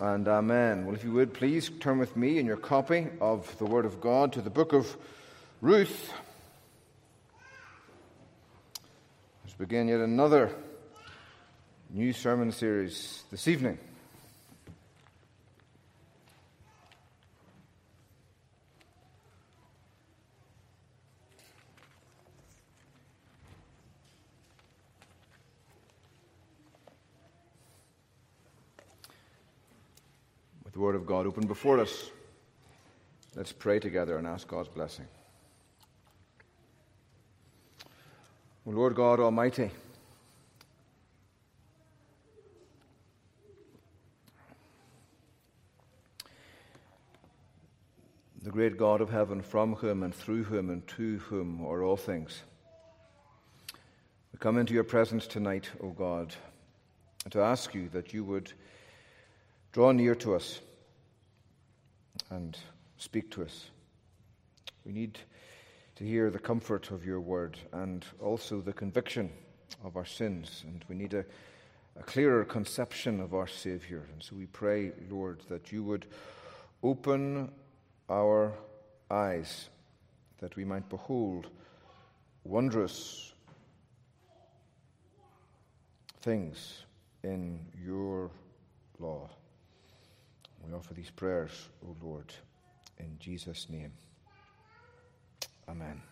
[0.00, 0.86] and amen.
[0.86, 4.00] Well, if you would, please turn with me in your copy of the Word of
[4.00, 4.96] God to the book of
[5.60, 6.10] Ruth.
[9.44, 10.50] Let's begin yet another
[11.90, 13.78] new sermon series this evening.
[30.80, 32.10] The Word of God open before us.
[33.36, 35.04] Let's pray together and ask God's blessing.
[38.66, 39.70] O Lord God Almighty,
[48.42, 51.98] the great God of heaven, from whom and through whom and to whom are all
[51.98, 52.42] things.
[54.32, 56.34] We come into your presence tonight, O God,
[57.28, 58.50] to ask you that you would
[59.72, 60.60] Draw near to us
[62.30, 62.56] and
[62.96, 63.70] speak to us.
[64.84, 65.18] We need
[65.96, 69.30] to hear the comfort of your word and also the conviction
[69.84, 71.24] of our sins, and we need a,
[71.98, 74.06] a clearer conception of our Savior.
[74.12, 76.06] And so we pray, Lord, that you would
[76.82, 77.50] open
[78.08, 78.52] our
[79.10, 79.68] eyes
[80.38, 81.48] that we might behold
[82.44, 83.34] wondrous
[86.22, 86.84] things
[87.22, 88.30] in your
[88.98, 89.28] law.
[90.66, 91.50] We offer these prayers,
[91.86, 92.32] O Lord,
[92.98, 93.92] in Jesus' name.
[95.68, 96.02] Amen.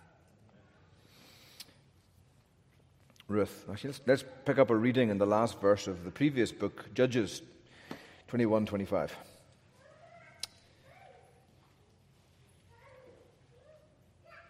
[3.28, 3.66] Ruth.
[3.70, 6.86] Actually, let's, let's pick up a reading in the last verse of the previous book,
[6.94, 7.42] Judges
[8.28, 9.14] 21 25.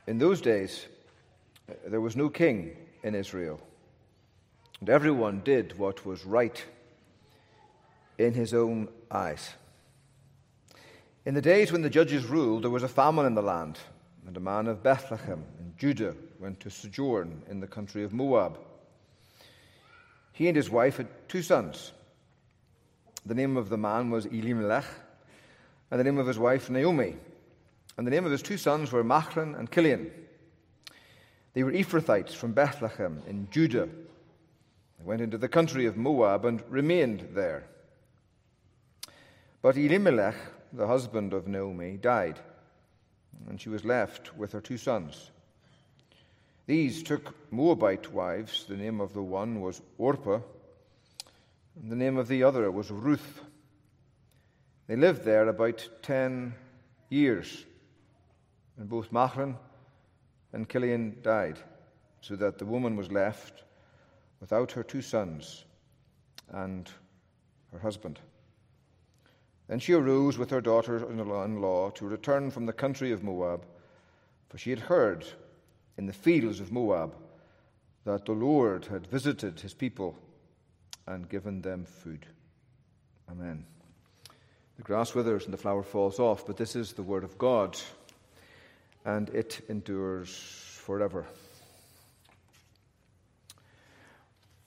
[0.07, 0.87] In those days,
[1.69, 3.61] uh, there was no king in Israel,
[4.81, 6.65] and everyone did what was right
[8.17, 9.55] in his own eyes.
[11.27, 13.79] In the days when the judges ruled, there was a famine in the land,
[14.27, 18.59] and a man of Bethlehem in Judah went to sojourn in the country of Moab.
[20.33, 21.93] He and his wife had two sons.
[23.27, 24.87] The name of the man was Elimelech,
[25.91, 27.17] and the name of his wife Naomi,
[27.97, 30.11] and the name of his two sons were Machlon and Chilion.
[31.53, 33.89] They were Ephrathites from Bethlehem in Judah.
[34.99, 37.65] They went into the country of Moab and remained there.
[39.61, 40.37] But Elimelech
[40.73, 42.39] the husband of Naomi, died,
[43.49, 45.31] and she was left with her two sons.
[46.67, 48.67] These took Moabite wives.
[48.69, 50.41] The name of the one was Orpah,
[51.81, 53.41] and the name of the other was Ruth.
[54.87, 56.55] They lived there about ten
[57.09, 57.65] years,
[58.77, 59.57] and both Machlon
[60.53, 61.59] and Chilion died,
[62.21, 63.65] so that the woman was left
[64.41, 65.65] without her two sons
[66.51, 66.91] and
[67.73, 68.19] her husband.
[69.69, 73.67] Then she arose with her daughter in law to return from the country of Moab,
[74.49, 75.27] for she had heard
[75.99, 77.15] in the fields of Moab
[78.05, 80.17] that the Lord had visited his people
[81.07, 82.25] and given them food.
[83.31, 83.67] Amen.
[84.77, 87.79] The grass withers and the flower falls off, but this is the word of God,
[89.05, 90.31] and it endures
[90.77, 91.27] forever.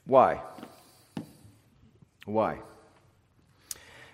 [0.06, 0.41] Why?
[2.25, 2.59] Why?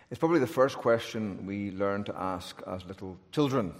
[0.09, 3.73] It's probably the first question we learn to ask as little children.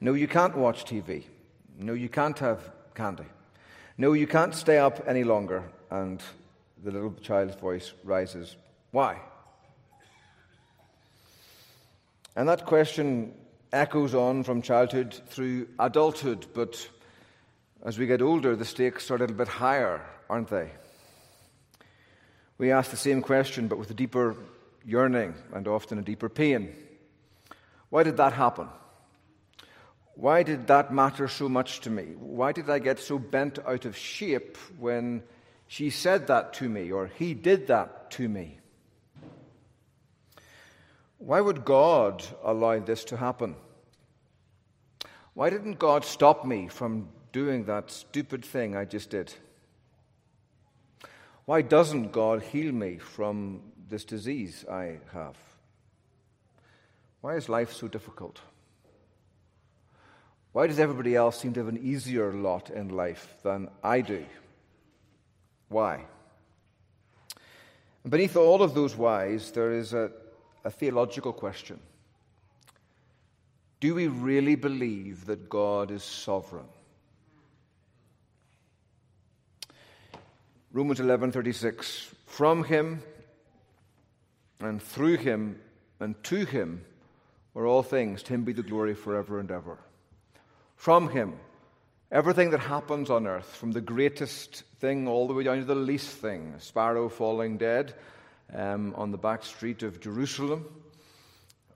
[0.00, 1.22] No, you can't watch TV.
[1.78, 3.26] No, you can't have candy.
[3.96, 5.62] No, you can't stay up any longer.
[5.90, 6.20] And
[6.82, 8.56] the little child's voice rises.
[8.90, 9.20] Why?
[12.34, 13.34] And that question
[13.72, 16.88] echoes on from childhood through adulthood, but
[17.84, 20.72] as we get older, the stakes are a little bit higher, aren't they?
[22.56, 24.36] We ask the same question, but with a deeper
[24.88, 26.74] yearning and often a deeper pain.
[27.90, 28.68] Why did that happen?
[30.14, 32.14] Why did that matter so much to me?
[32.18, 35.22] Why did I get so bent out of shape when
[35.66, 38.58] she said that to me or he did that to me?
[41.18, 43.56] Why would God allow this to happen?
[45.34, 49.34] Why didn't God stop me from doing that stupid thing I just did?
[51.44, 55.36] Why doesn't God heal me from this disease I have?
[57.20, 58.40] Why is life so difficult?
[60.52, 64.24] Why does everybody else seem to have an easier lot in life than I do?
[65.68, 66.04] Why?
[68.02, 70.10] And beneath all of those whys, there is a,
[70.64, 71.80] a theological question.
[73.80, 76.66] Do we really believe that God is sovereign?
[80.72, 83.02] Romans 11:36 From him
[84.60, 85.60] and through him
[86.00, 86.84] and to him
[87.54, 88.22] are all things.
[88.24, 89.78] To him be the glory forever and ever.
[90.76, 91.34] From him,
[92.12, 95.74] everything that happens on earth, from the greatest thing all the way down to the
[95.74, 97.94] least thing, a sparrow falling dead
[98.54, 100.64] um, on the back street of Jerusalem,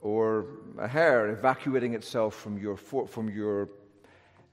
[0.00, 0.46] or
[0.78, 3.68] a hare evacuating itself from your, from your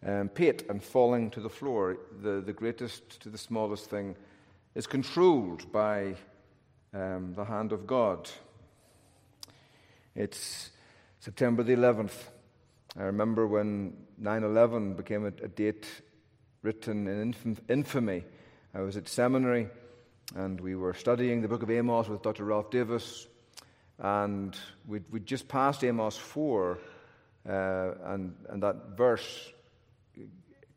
[0.05, 4.15] um, pate and falling to the floor, the, the greatest to the smallest thing,
[4.75, 6.15] is controlled by
[6.93, 8.29] um, the hand of God.
[10.15, 10.71] It's
[11.19, 12.13] September the 11th.
[12.97, 15.85] I remember when 9 11 became a, a, date
[16.61, 18.23] written in infamy.
[18.73, 19.67] I was at seminary
[20.35, 22.45] and we were studying the book of Amos with Dr.
[22.45, 23.27] Ralph Davis,
[23.97, 24.55] and
[24.87, 26.77] we'd, we'd just passed Amos 4,
[27.47, 27.51] uh,
[28.05, 29.49] and, and that verse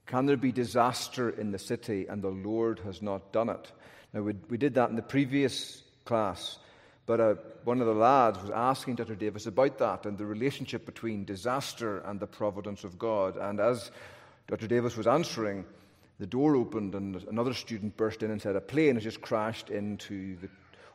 [0.06, 3.72] Can there be disaster in the city and the Lord has not done it?
[4.12, 6.58] Now, we, we did that in the previous class,
[7.06, 7.34] but uh,
[7.64, 9.14] one of the lads was asking Dr.
[9.14, 13.36] Davis about that and the relationship between disaster and the providence of God.
[13.36, 13.90] And as
[14.46, 14.66] Dr.
[14.66, 15.64] Davis was answering,
[16.18, 19.70] the door opened and another student burst in and said, A plane has just crashed
[19.70, 20.48] into the,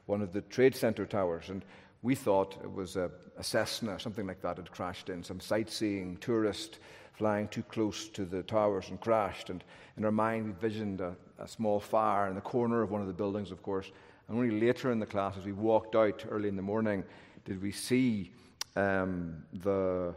[0.06, 1.50] one of the trade center towers.
[1.50, 1.66] And
[2.02, 6.18] we thought it was a, a Cessna, something like that, had crashed in, some sightseeing
[6.18, 6.80] tourist
[7.14, 9.50] flying too close to the towers and crashed.
[9.50, 9.64] And
[9.98, 13.08] in our mind, we visioned a, a small fire in the corner of one of
[13.08, 13.92] the buildings, of course.
[14.28, 17.04] And only later in the class, as we walked out early in the morning,
[17.46, 18.32] did we see
[18.76, 20.14] um, the,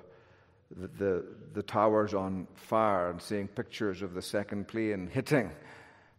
[0.99, 1.25] the,
[1.55, 5.51] the, towers on fire and seeing pictures of the second plane hitting.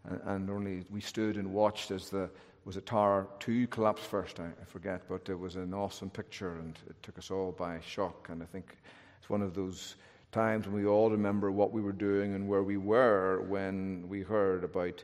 [0.06, 2.30] And, and only we stood and watched as the
[2.64, 6.60] was it Tower 2 collapsed first, I, I, forget, but it was an awesome picture
[6.60, 8.30] and it took us all by shock.
[8.30, 8.78] And I think
[9.20, 9.96] it's one of those
[10.32, 14.22] times when we all remember what we were doing and where we were when we
[14.22, 15.04] heard about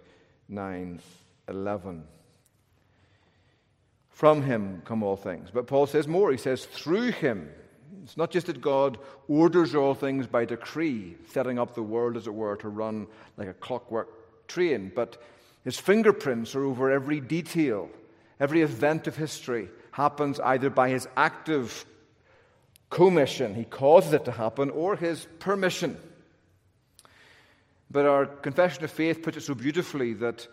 [0.49, 1.01] 9
[1.49, 2.03] 11.
[4.17, 5.51] From him come all things.
[5.53, 6.31] But Paul says more.
[6.31, 7.51] He says, through him.
[8.03, 8.97] It's not just that God
[9.27, 13.05] orders all things by decree, setting up the world, as it were, to run
[13.37, 15.21] like a clockwork train, but
[15.63, 17.91] his fingerprints are over every detail.
[18.39, 21.85] Every event of history happens either by his active
[22.89, 25.95] commission, he causes it to happen, or his permission.
[27.91, 30.47] But our confession of faith puts it so beautifully that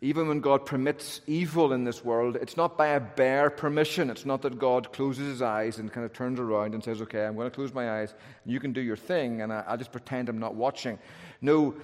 [0.00, 4.10] even when God permits evil in this world, it's not by a bare permission.
[4.10, 7.24] It's not that God closes his eyes and kind of turns around and says, Okay,
[7.24, 8.14] I'm going to close my eyes,
[8.44, 11.00] and you can do your thing, and I'll just pretend I'm not watching.
[11.40, 11.74] No,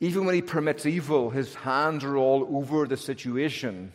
[0.00, 3.92] even when he permits evil, his hands are all over the situation,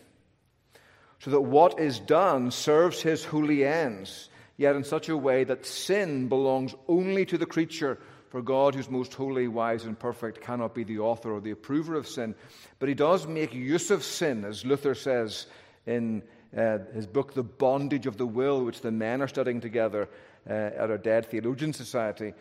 [1.19, 5.65] so that what is done serves his holy ends, yet in such a way that
[5.65, 7.97] sin belongs only to the creature
[8.35, 11.95] for God, who's most holy, wise, and perfect, cannot be the author or the approver
[11.95, 12.35] of sin.
[12.79, 15.47] But he does make use of sin, as Luther says
[15.85, 16.21] in
[16.53, 20.09] uh, his book, The Bondage of the Will, which the men are studying together
[20.49, 22.33] uh, at our Dead Theologian Society.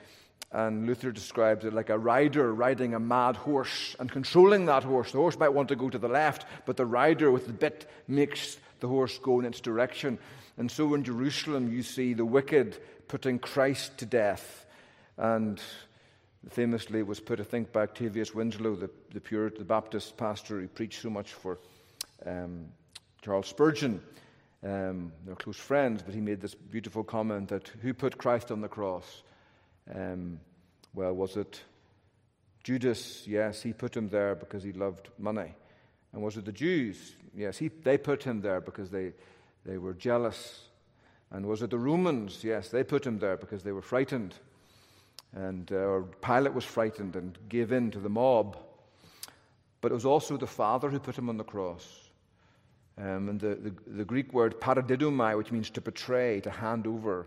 [0.50, 5.12] And Luther describes it like a rider riding a mad horse and controlling that horse.
[5.12, 7.88] The horse might want to go to the left, but the rider with the bit
[8.08, 10.19] makes the horse go in its direction.
[10.56, 14.63] And so in Jerusalem, you see the wicked putting Christ to death
[15.16, 15.61] and
[16.50, 20.69] famously was put, I think, by Octavius Winslow, the, the Puritan, the Baptist pastor who
[20.69, 21.58] preached so much for
[22.26, 22.66] um,
[23.22, 24.02] Charles Spurgeon.
[24.62, 28.60] Um, they're close friends, but he made this beautiful comment that who put Christ on
[28.60, 29.22] the cross?
[29.94, 30.41] Um,
[30.94, 31.60] well, was it
[32.62, 33.27] Judas?
[33.27, 35.55] Yes, he put him there because he loved money.
[36.12, 37.15] And was it the Jews?
[37.36, 39.12] Yes, he, they put him there because they,
[39.67, 40.60] they were jealous.
[41.31, 42.44] And was it the Romans?
[42.44, 44.34] Yes, they put him there because they were frightened.
[45.34, 48.56] And uh, Pilate was frightened and gave in to the mob.
[49.81, 52.05] But it was also the Father who put him on the cross.
[52.96, 57.26] Um, and the, the, the, Greek word paradidomai, which means to betray, to hand over,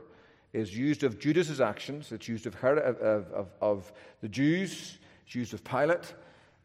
[0.54, 2.12] is used of Judas's actions.
[2.14, 6.14] It's used of, her, of, of, of the Jews, it's used of Pilate,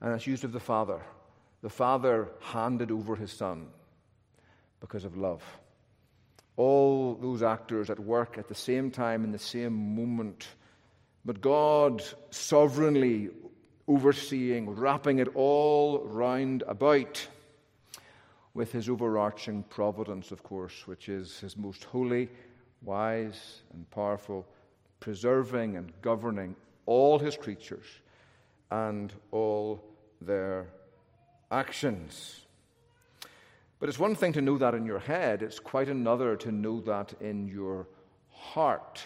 [0.00, 1.00] and it's used of the Father.
[1.62, 3.66] The Father handed over his Son
[4.80, 5.42] because of love.
[6.56, 10.46] All those actors at work at the same time, in the same moment,
[11.24, 13.30] but God sovereignly
[13.88, 17.26] overseeing, wrapping it all round about
[18.54, 22.28] with his overarching providence, of course, which is his most holy,
[22.82, 24.46] wise, and powerful,
[25.00, 26.54] preserving and governing
[26.86, 27.86] all his creatures
[28.70, 29.82] and all
[30.20, 30.66] their
[31.50, 32.46] actions.
[33.78, 36.80] But it's one thing to know that in your head, it's quite another to know
[36.82, 37.88] that in your
[38.30, 39.02] heart.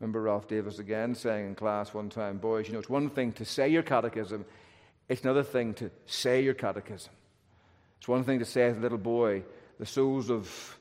[0.00, 3.32] Remember Ralph Davis again saying in class one time, boys, you know, it's one thing
[3.32, 4.44] to say your catechism,
[5.08, 7.12] it's another thing to say your catechism.
[7.98, 9.44] It's one thing to say as a little boy,
[9.78, 10.78] the souls of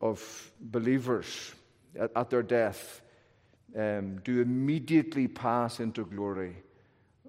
[0.00, 1.54] of believers
[1.98, 3.00] at, at their death
[3.76, 6.56] um, do immediately pass into glory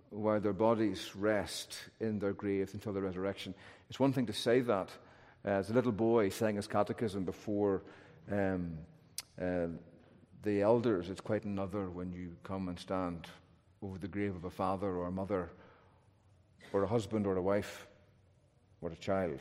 [0.09, 3.53] while their bodies rest in their graves until the resurrection.
[3.89, 4.89] It's one thing to say that
[5.43, 7.83] as a little boy saying his catechism before
[8.31, 8.77] um,
[9.41, 9.67] uh,
[10.43, 11.09] the elders.
[11.09, 13.27] It's quite another when you come and stand
[13.81, 15.49] over the grave of a father or a mother
[16.73, 17.87] or a husband or a wife
[18.81, 19.39] or a child.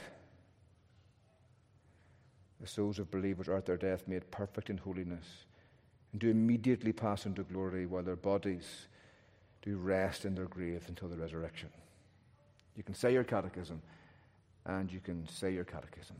[2.60, 5.44] The souls of believers are at their death made perfect in holiness
[6.12, 8.86] and do immediately pass into glory while their bodies
[9.62, 11.68] do rest in their graves until the resurrection.
[12.76, 13.82] You can say your catechism
[14.64, 16.16] and you can say your catechism.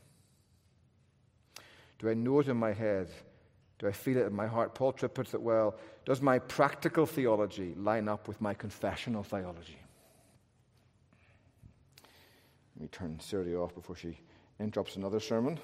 [1.99, 3.09] Do I know it in my head?
[3.79, 4.75] Do I feel it in my heart?
[4.75, 5.75] Paul Tripp puts it well.
[6.05, 9.79] Does my practical theology line up with my confessional theology?
[12.77, 14.19] Let me turn Siri off before she
[14.59, 15.59] interrupts another sermon.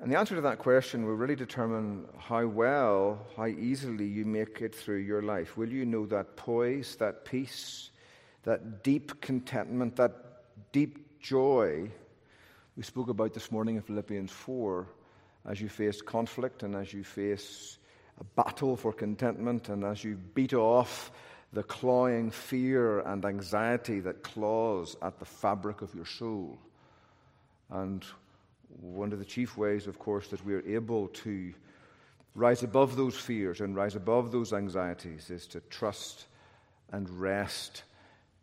[0.00, 4.62] And the answer to that question will really determine how well, how easily you make
[4.62, 5.58] it through your life.
[5.58, 7.90] Will you know that poise, that peace,
[8.44, 10.12] that deep contentment, that
[10.72, 11.90] deep joy
[12.80, 14.86] we spoke about this morning in Philippians 4
[15.50, 17.76] as you face conflict and as you face
[18.18, 21.12] a battle for contentment and as you beat off
[21.52, 26.58] the clawing fear and anxiety that claws at the fabric of your soul.
[27.68, 28.02] And
[28.80, 31.52] one of the chief ways, of course, that we're able to
[32.34, 36.24] rise above those fears and rise above those anxieties is to trust
[36.92, 37.82] and rest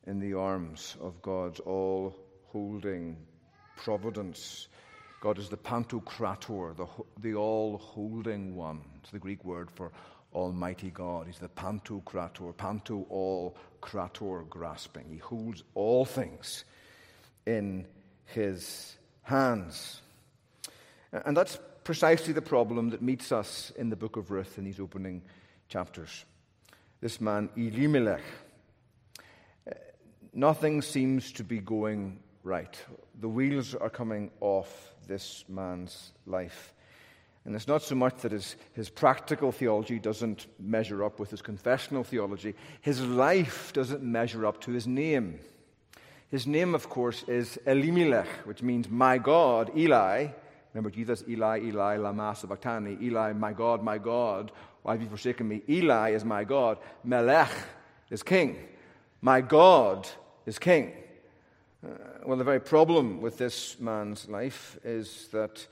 [0.05, 2.15] in the arms of God's all
[2.51, 3.17] holding
[3.77, 4.67] providence.
[5.21, 6.87] God is the Pantocrator, the,
[7.21, 8.81] the all holding one.
[9.01, 9.91] It's the Greek word for
[10.33, 11.27] Almighty God.
[11.27, 15.05] He's the Pantocrator, Panto, all, Krator, grasping.
[15.09, 16.65] He holds all things
[17.45, 17.87] in
[18.25, 20.01] his hands.
[21.11, 24.79] And that's precisely the problem that meets us in the book of Ruth in these
[24.79, 25.21] opening
[25.69, 26.25] chapters.
[26.99, 28.21] This man, Elimelech,
[29.67, 29.73] eh,
[30.33, 32.81] Nothing seems to be going right.
[33.19, 36.73] The wheels are coming off this man's life.
[37.45, 41.41] And it's not so much that his, his practical theology doesn't measure up with his
[41.41, 45.39] confessional theology, his life doesn't measure up to his name.
[46.29, 50.27] His name, of course, is Elimelech, which means my God, Eli.
[50.73, 52.97] Remember Jesus, Eli, Eli, lama sabachthani.
[53.01, 54.51] Eli, my God, my God,
[54.83, 55.61] why have you forsaken me?
[55.69, 56.79] Eli is my God.
[57.03, 57.51] Melech
[58.09, 58.57] is king.
[59.21, 60.07] My God
[60.45, 60.93] is king.
[61.85, 61.89] Uh,
[62.25, 65.65] well, the very problem with this man's life is that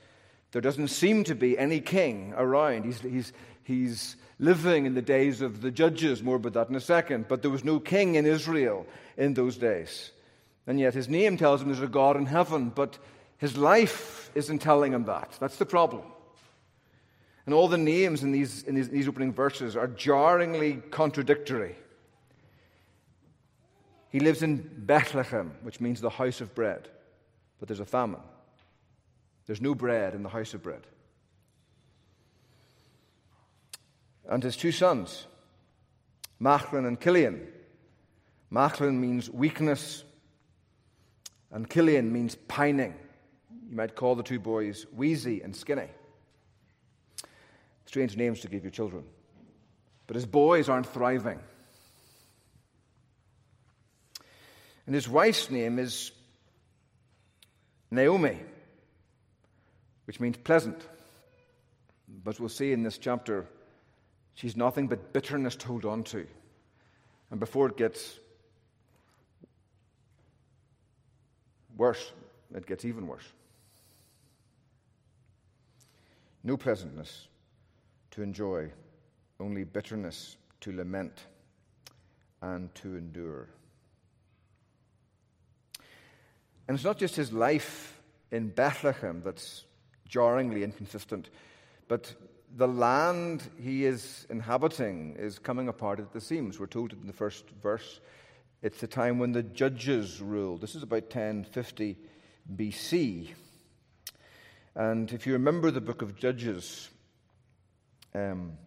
[0.52, 2.84] there doesn't seem to be any king around.
[2.84, 3.32] He's, he's,
[3.64, 7.26] he's living in the days of the judges, more about that in a second.
[7.28, 8.86] But there was no king in Israel
[9.16, 10.12] in those days.
[10.66, 12.98] And yet his name tells him there's a God in heaven, but
[13.38, 15.36] his life isn't telling him that.
[15.40, 16.02] That's the problem.
[17.46, 21.76] And all the names in these, in these, in these opening verses are jarringly contradictory.
[24.16, 26.88] He lives in Bethlehem, which means the house of bread.
[27.58, 28.22] But there's a famine.
[29.44, 30.86] There's no bread in the house of bread.
[34.26, 35.26] And his two sons,
[36.40, 37.46] Machlon and Chilion.
[38.50, 40.02] Machlon means weakness,
[41.50, 42.94] and Chilion means pining.
[43.68, 45.90] You might call the two boys wheezy and skinny.
[47.84, 49.04] Strange names to give your children.
[50.06, 51.40] But his boys aren't thriving.
[54.86, 56.12] And his wife's name is
[57.90, 58.38] Naomi,
[60.06, 60.80] which means pleasant.
[62.24, 63.46] But we'll see in this chapter,
[64.34, 66.26] she's nothing but bitterness to hold on to.
[67.30, 68.18] And before it gets
[71.76, 72.12] worse,
[72.54, 73.26] it gets even worse.
[76.44, 77.26] No pleasantness
[78.12, 78.70] to enjoy,
[79.40, 81.24] only bitterness to lament
[82.40, 83.48] and to endure.
[86.68, 89.64] And it's not just his life in Bethlehem that's
[90.08, 91.30] jarringly inconsistent,
[91.88, 92.14] but
[92.56, 96.58] the land he is inhabiting is coming apart at the seams.
[96.58, 98.00] We're told in the first verse
[98.62, 100.60] it's the time when the judges ruled.
[100.60, 101.96] This is about 1050
[102.56, 103.28] BC.
[104.74, 106.88] And if you remember the book of Judges,
[108.14, 108.58] um,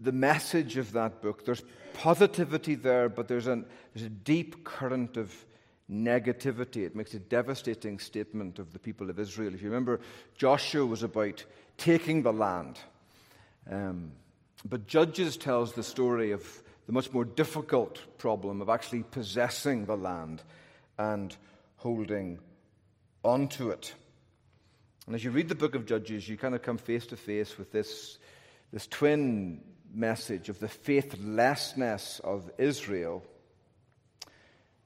[0.00, 1.62] the, message of that book, there's
[1.94, 5.32] positivity there, but there's, an, there's a deep current of
[5.90, 6.84] negativity.
[6.84, 9.54] It makes a devastating statement of the people of Israel.
[9.54, 10.00] If you remember,
[10.36, 11.44] Joshua was about
[11.76, 12.78] taking the land.
[13.70, 14.12] Um,
[14.68, 19.96] but Judges tells the story of the much more difficult problem of actually possessing the
[19.96, 20.42] land
[20.98, 21.36] and
[21.76, 22.38] holding
[23.22, 23.94] onto it.
[25.06, 27.58] And as you read the book of Judges, you kind of come face to face
[27.58, 28.18] with this,
[28.72, 29.62] this twin
[29.92, 33.24] message of the faithlessness of Israel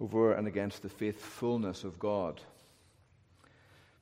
[0.00, 2.40] over and against the faithfulness of God.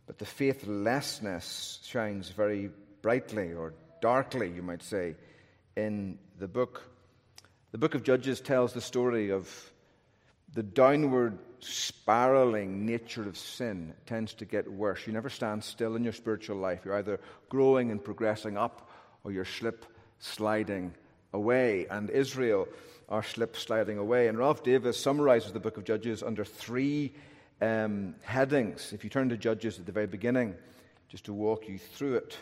[0.07, 2.71] But the faithlessness shines very
[3.03, 5.17] brightly or darkly, you might say,
[5.77, 6.83] in the book.
[7.73, 9.49] The book of Judges tells the story of
[10.55, 15.07] the downward spiraling nature of sin tends to get worse.
[15.07, 16.81] You never stand still in your spiritual life.
[16.85, 18.91] You're either growing and progressing up
[19.25, 19.87] or you're slip
[20.19, 20.95] sliding
[21.33, 21.87] away.
[21.91, 22.69] And Israel
[23.09, 24.29] are slip sliding away.
[24.29, 27.13] And Ralph Davis summarizes the book of Judges under three
[27.61, 28.93] um, headings.
[28.93, 30.55] If you turn to Judges at the very beginning,
[31.09, 32.37] just to walk you through it.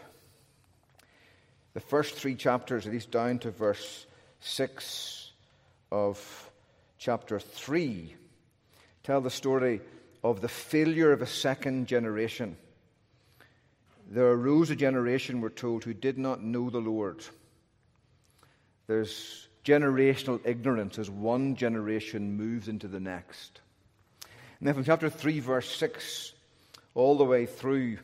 [1.74, 4.06] The first three chapters, at least down to verse
[4.40, 5.32] 6
[5.92, 6.50] of
[6.98, 8.14] chapter 3,
[9.02, 9.80] tell the story
[10.22, 12.56] of the failure of a second generation.
[14.10, 17.24] There arose a generation, we're told, who did not know the Lord.
[18.88, 23.60] There's generational ignorance as one generation moves into the next.
[24.58, 26.32] And then from chapter 3, verse 6,
[26.94, 27.98] all the way through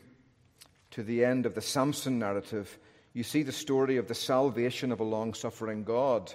[0.91, 2.79] to the end of the Samson narrative,
[3.13, 6.33] you see the story of the salvation of a long suffering God.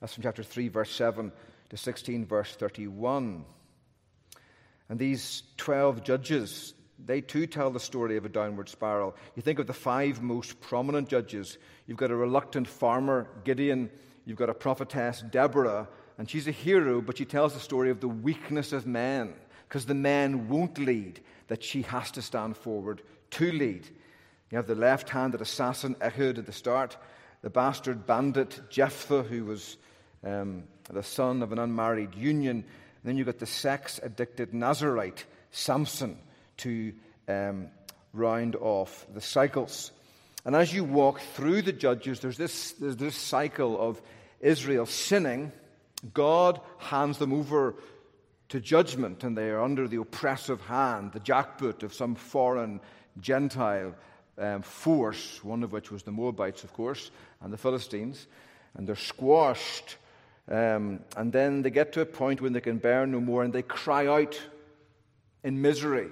[0.00, 1.30] That's from chapter 3, verse 7
[1.68, 3.44] to 16, verse 31.
[4.88, 6.72] And these 12 judges,
[7.06, 9.16] they too tell the story of a downward spiral.
[9.34, 11.58] You think of the five most prominent judges.
[11.86, 13.90] You've got a reluctant farmer, Gideon.
[14.24, 15.88] You've got a prophetess, Deborah.
[16.18, 19.32] And she's a hero, but she tells the story of the weakness of men,
[19.68, 23.88] because the men won't lead, that she has to stand forward to lead.
[24.50, 26.96] You have the left handed assassin Ehud at the start,
[27.42, 29.78] the bastard bandit Jephthah, who was
[30.22, 32.56] um, the son of an unmarried union.
[32.58, 32.64] And
[33.04, 36.18] then you've got the sex addicted Nazarite Samson
[36.60, 36.92] to
[37.28, 37.68] um,
[38.12, 39.92] round off the cycles.
[40.44, 44.00] And as you walk through the judges, there's this, there's this cycle of
[44.40, 45.52] Israel sinning.
[46.14, 47.74] God hands them over
[48.48, 52.80] to judgment, and they are under the oppressive hand, the jackboot of some foreign
[53.20, 53.94] Gentile
[54.38, 57.10] um, force, one of which was the Moabites, of course,
[57.42, 58.26] and the Philistines,
[58.74, 59.96] and they're squashed.
[60.48, 63.52] Um, and then they get to a point when they can bear no more and
[63.52, 64.40] they cry out
[65.44, 66.08] in misery.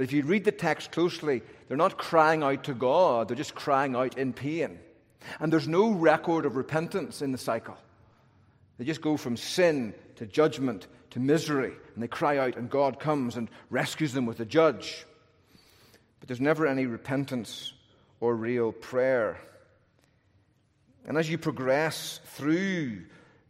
[0.00, 3.54] But if you read the text closely, they're not crying out to God, they're just
[3.54, 4.78] crying out in pain.
[5.38, 7.76] And there's no record of repentance in the cycle.
[8.78, 12.98] They just go from sin to judgment to misery, and they cry out, and God
[12.98, 15.04] comes and rescues them with a judge.
[16.18, 17.74] But there's never any repentance
[18.20, 19.38] or real prayer.
[21.04, 23.02] And as you progress through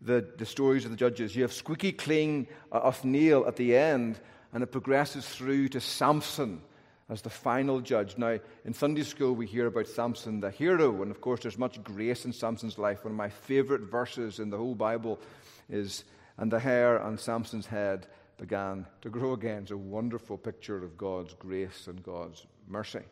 [0.03, 4.19] the, the stories of the judges, you have squeaky clean Othniel at the end,
[4.53, 6.63] and it progresses through to Samson
[7.09, 8.17] as the final judge.
[8.17, 11.83] Now, in Sunday school, we hear about Samson, the hero, and of course, there's much
[11.83, 13.05] grace in Samson's life.
[13.05, 15.19] One of my favorite verses in the whole Bible
[15.69, 16.05] is,
[16.39, 18.07] And the hair on Samson's head
[18.39, 19.63] began to grow again.
[19.63, 23.03] It's a wonderful picture of God's grace and God's mercy.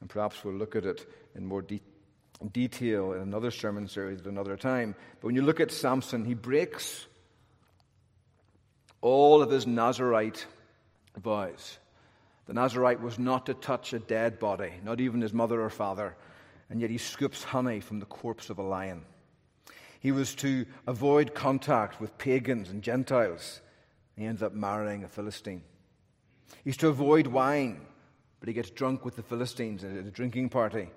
[0.00, 1.80] And perhaps we'll look at it in more de-
[2.52, 4.94] detail in another sermon series at another time.
[5.20, 7.06] But when you look at Samson, he breaks
[9.00, 10.44] all of his Nazarite
[11.22, 11.78] vows.
[12.46, 16.16] The Nazarite was not to touch a dead body, not even his mother or father,
[16.70, 19.02] and yet he scoops honey from the corpse of a lion.
[20.00, 23.60] He was to avoid contact with pagans and Gentiles.
[24.16, 25.62] He ends up marrying a Philistine.
[26.64, 27.80] He's to avoid wine
[28.46, 30.88] but he gets drunk with the Philistines at a drinking party,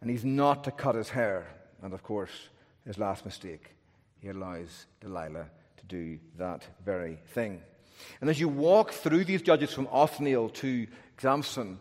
[0.00, 1.46] and he's not to cut his hair.
[1.82, 2.48] And of course,
[2.86, 3.74] his last mistake,
[4.20, 7.60] he allows Delilah to do that very thing.
[8.20, 10.86] And as you walk through these judges from Othniel to
[11.18, 11.78] Samson,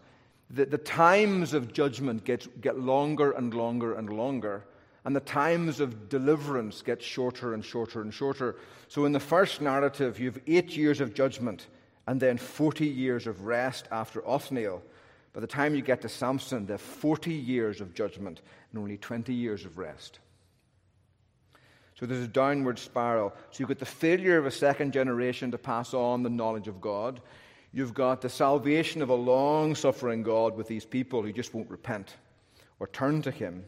[0.49, 4.65] the, the times of judgment get, get longer and longer and longer,
[5.05, 8.55] and the times of deliverance get shorter and shorter and shorter.
[8.87, 11.67] So in the first narrative, you have eight years of judgment
[12.07, 14.81] and then 40 years of rest after Othniel.
[15.33, 18.97] By the time you get to Samson, there are 40 years of judgment and only
[18.97, 20.19] 20 years of rest.
[22.03, 23.31] So there's a downward spiral.
[23.51, 26.81] So you've got the failure of a second generation to pass on the knowledge of
[26.81, 27.21] God.
[27.71, 31.69] You've got the salvation of a long suffering God with these people who just won't
[31.69, 32.17] repent
[32.77, 33.63] or turn to Him.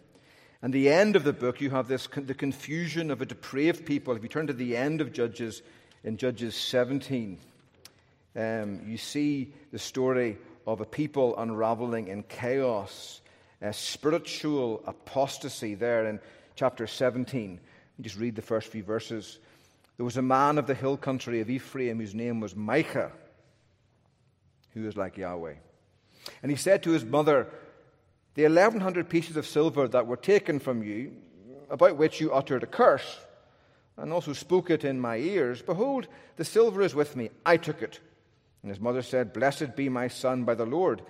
[0.62, 4.14] And the end of the book, you have this the confusion of a depraved people.
[4.18, 5.62] If you turn to the end of Judges,
[6.04, 7.38] in Judges 17,
[8.36, 13.22] um, you see the story of a people unraveling in chaos,
[13.62, 16.20] a spiritual apostasy there in
[16.58, 17.62] chapter 17,
[17.98, 19.40] You just read the first few verses.
[19.98, 23.12] There was a man of the hill country of Ephraim whose name was Micah,
[24.74, 25.56] who was like Yahweh.
[26.42, 27.48] And he said to his mother,
[28.34, 31.14] The 1100 pieces of silver that were taken from you,
[31.70, 33.20] about which you uttered a curse,
[33.98, 37.30] and also spoke it in my ears, behold, the silver is with me.
[37.46, 38.00] I took it.
[38.62, 41.02] And his mother said, Blessed be my son by the Lord.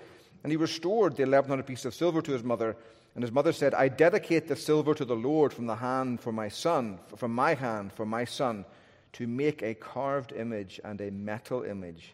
[0.44, 2.76] And he restored the 1100 pieces of silver to his mother.
[3.16, 6.34] And his mother said, I dedicate the silver to the Lord from the hand for
[6.34, 8.66] my son, from my hand for my son,
[9.14, 12.14] to make a carved image and a metal image.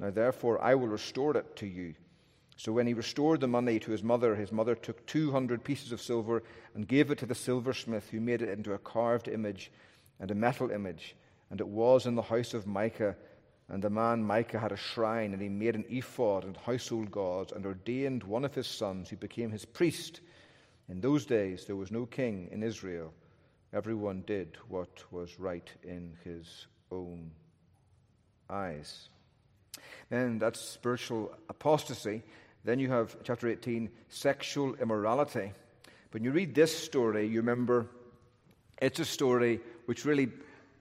[0.00, 1.94] Now therefore I will restore it to you.
[2.56, 6.02] So when he restored the money to his mother, his mother took 200 pieces of
[6.02, 6.42] silver
[6.74, 9.70] and gave it to the silversmith, who made it into a carved image
[10.18, 11.14] and a metal image.
[11.50, 13.16] And it was in the house of Micah.
[13.68, 17.52] And the man Micah had a shrine, and he made an ephod and household gods,
[17.52, 20.20] and ordained one of his sons, who became his priest.
[20.92, 23.14] In those days there was no king in Israel.
[23.72, 27.30] Everyone did what was right in his own
[28.50, 29.08] eyes.
[30.10, 32.22] Then that's spiritual apostasy.
[32.64, 35.52] Then you have chapter 18, sexual immorality.
[36.10, 37.86] When you read this story, you remember
[38.82, 40.28] it's a story which really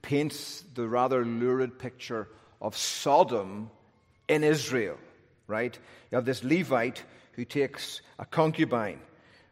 [0.02, 2.28] paints the rather lurid picture
[2.62, 3.71] of Sodom
[4.28, 4.97] in Israel,
[5.47, 5.80] right?
[6.12, 9.00] You have this Levite who takes a concubine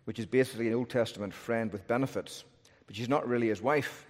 [0.10, 2.44] which is basically an Old Testament friend with benefits,
[2.88, 4.08] but she's not really his wife.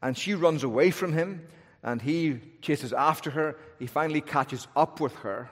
[0.00, 1.48] And she runs away from him,
[1.82, 3.56] and he chases after her.
[3.80, 5.50] He finally catches up with her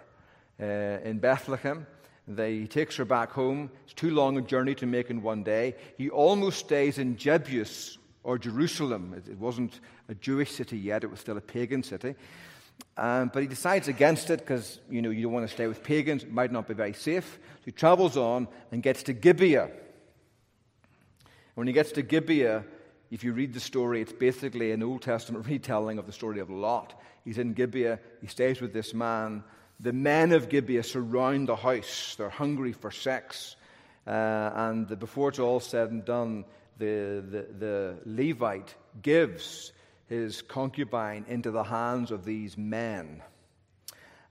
[0.61, 0.65] uh,
[1.03, 1.89] in Bethlehem.
[2.29, 3.69] They, he takes her back home.
[3.83, 5.75] It's too long a journey to make in one day.
[5.99, 9.13] He almost stays in Jebus or Jerusalem.
[9.17, 12.15] It, it wasn't a Jewish city yet, it was still a pagan city.
[12.97, 15.83] Um, but he decides against it because you know you don't want to stay with
[15.83, 17.39] pagans; it might not be very safe.
[17.59, 19.71] So he travels on and gets to Gibeah.
[21.55, 22.65] When he gets to Gibeah,
[23.11, 26.51] if you read the story, it's basically an Old Testament retelling of the story of
[26.51, 27.01] Lot.
[27.25, 27.99] He's in Gibeah.
[28.21, 29.45] He stays with this man.
[29.81, 32.15] The men of Gibeah surround the house.
[32.17, 33.57] They're hungry for sex.
[34.07, 36.45] Uh, and before it's all said and done,
[36.79, 39.73] the, the, the Levite gives
[40.07, 43.23] his concubine into the hands of these men.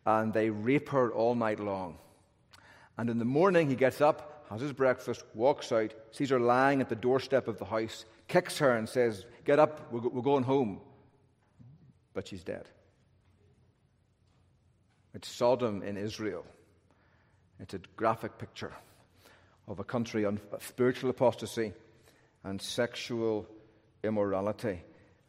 [0.05, 1.97] And they rape her all night long.
[2.97, 6.81] And in the morning, he gets up, has his breakfast, walks out, sees her lying
[6.81, 10.79] at the doorstep of the house, kicks her, and says, Get up, we're, going home.
[12.13, 12.69] But she's dead.
[15.15, 16.45] It's Sodom in Israel.
[17.59, 18.73] It's a graphic picture
[19.67, 21.73] of a country on spiritual apostasy
[22.43, 23.47] and sexual
[24.03, 24.81] immorality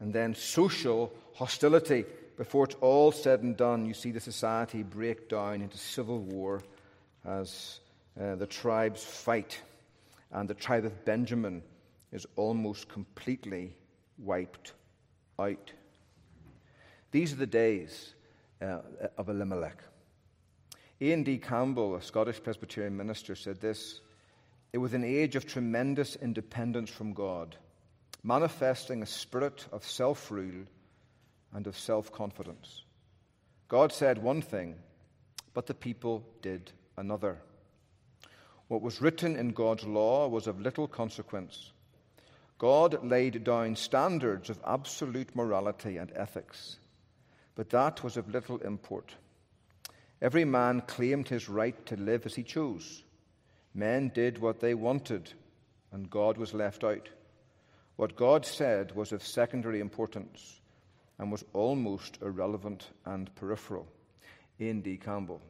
[0.05, 2.05] and then social hostility.
[2.37, 6.63] Before it's all said and done, you see the society break down into civil war
[7.25, 7.81] as
[8.21, 9.59] uh, the tribes fight,
[10.31, 11.63] and the tribe of Benjamin
[12.13, 13.75] is almost completely
[14.19, 14.75] wiped
[15.39, 15.73] out.
[17.11, 18.13] These are the days
[18.61, 18.81] uh,
[19.17, 19.83] of Elimelech.
[21.01, 21.39] Iain D.
[21.39, 24.03] Campbell, a Scottish Presbyterian minister, said this
[24.75, 27.57] It was an age of tremendous independence from God
[28.25, 30.65] manifesting a spirit of self rule
[31.53, 32.83] and of self confidence.
[33.69, 34.77] God said one thing,
[35.53, 37.39] but the people did another.
[38.69, 41.71] What was written in God's law was of little consequence.
[42.57, 46.79] God laid down standards of absolute morality and ethics,
[47.55, 49.15] but that was of little import.
[50.23, 53.03] Every man claimed his right to live as he chose.
[53.75, 55.33] Men did what they wanted,
[55.93, 57.09] and God was left out.
[57.97, 60.61] What God said was of secondary importance
[61.19, 63.87] and was almost irrelevant and peripheral.
[64.61, 64.97] Iain D.
[64.97, 65.41] Campbell.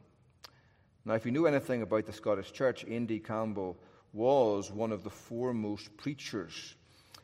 [1.07, 3.19] Now, if you knew anything about the Scottish Church, Iain D.
[3.19, 3.77] Campbell
[4.13, 6.75] was one of the foremost preachers.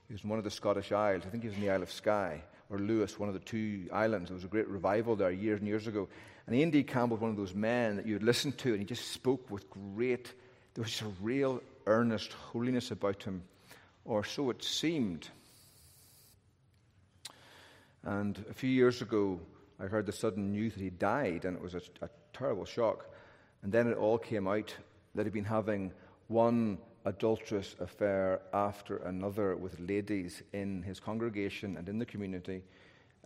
[0.08, 1.22] He was in one of the Scottish Isles.
[1.26, 3.88] I think he was in the Isle of Skye, or Lewis, one of the two
[3.92, 4.30] islands.
[4.30, 6.08] There was a great revival there years and years ago.
[6.46, 6.82] And Iain D.
[6.82, 9.68] Campbell was one of those men that you'd listen to, and he just spoke with
[9.68, 10.32] great,
[10.74, 13.42] there was just a real earnest holiness about him
[14.04, 15.28] or so it seemed.
[18.02, 19.40] And a few years ago,
[19.78, 23.06] I heard the sudden news that he died, and it was a, a terrible shock.
[23.62, 24.74] And then it all came out
[25.14, 25.92] that he'd been having
[26.28, 32.62] one adulterous affair after another with ladies in his congregation and in the community.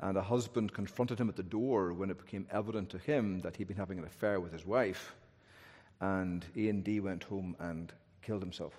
[0.00, 3.56] And a husband confronted him at the door when it became evident to him that
[3.56, 5.14] he'd been having an affair with his wife.
[6.00, 8.74] And Iain D went home and killed himself.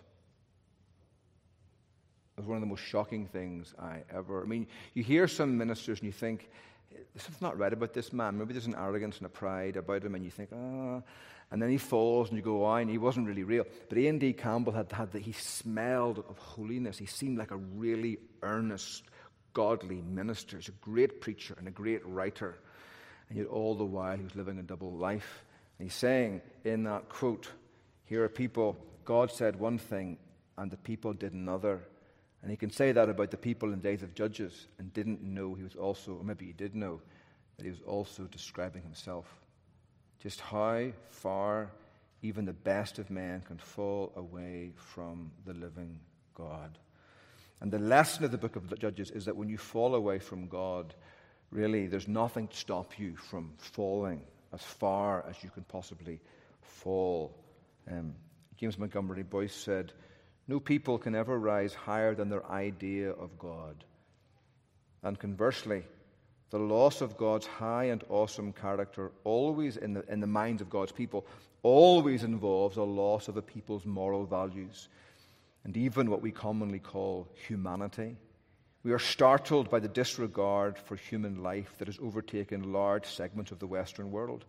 [2.38, 4.44] It was one of the most shocking things I ever.
[4.44, 6.50] I mean, you hear some ministers and you think
[7.16, 8.38] something's not right about this man.
[8.38, 10.56] Maybe there's an arrogance and a pride about him, and you think, ah.
[10.56, 11.04] Oh.
[11.52, 13.66] And then he falls, and you go, oh, and he wasn't really real.
[13.88, 14.34] But Iain D.
[14.34, 16.98] Campbell had, had that he smelled of holiness.
[16.98, 19.04] He seemed like a really earnest,
[19.54, 20.58] godly minister.
[20.58, 22.58] He's a great preacher and a great writer.
[23.30, 25.44] And yet, all the while, he was living a double life.
[25.78, 27.52] And he's saying in that quote,
[28.06, 30.18] Here are people, God said one thing,
[30.58, 31.82] and the people did another.
[32.46, 35.56] And he can say that about the people in days of Judges and didn't know
[35.56, 37.02] he was also, or maybe he did know,
[37.58, 39.26] that he was also describing himself.
[40.20, 41.72] Just how far
[42.22, 46.00] even the best of men can fall away from the living
[46.36, 46.78] God.
[47.62, 50.20] And the lesson of the book of the Judges is that when you fall away
[50.20, 50.94] from God,
[51.50, 54.22] really there's nothing to stop you from falling
[54.54, 56.22] as far as you can possibly
[56.62, 57.36] fall.
[57.90, 58.14] Um,
[58.58, 59.94] James Montgomery Boice said,
[60.48, 63.84] no people can ever rise higher than their idea of God.
[65.04, 65.84] And conversely,
[66.52, 70.70] the loss of God's high and awesome character, always in the, in the minds of
[70.70, 71.26] God's people,
[71.64, 74.90] always involves a loss of a people's moral values
[75.64, 78.16] and even what we commonly call humanity.
[78.84, 83.58] We are startled by the disregard for human life that has overtaken large segments of
[83.58, 84.46] the Western world.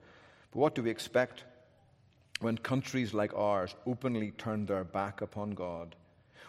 [0.51, 1.45] But what do we expect?
[2.41, 5.97] When countries like ours openly turn their back upon God.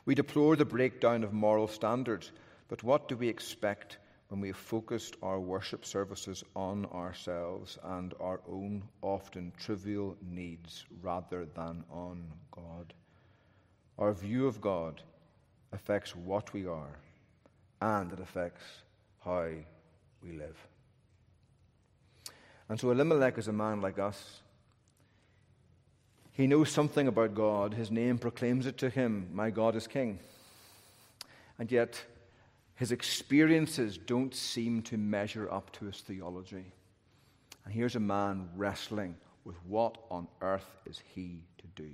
[0.06, 2.32] We deplore the breakdown of moral standards,
[2.68, 3.98] but what do we expect
[4.30, 10.86] when we have focused our worship services on ourselves and our own often trivial needs
[11.02, 12.94] rather than on God?
[13.98, 15.02] Our view of God
[15.72, 17.00] affects what we are,
[17.82, 18.64] and it affects
[19.24, 19.50] how
[20.22, 20.58] we live.
[22.70, 24.42] And so Elimelech is a man like us
[26.38, 27.74] he knows something about God.
[27.74, 30.20] His name proclaims it to him My God is King.
[31.58, 32.00] And yet,
[32.76, 36.66] his experiences don't seem to measure up to his theology.
[37.66, 41.90] And here's a man wrestling with what on earth is he to do.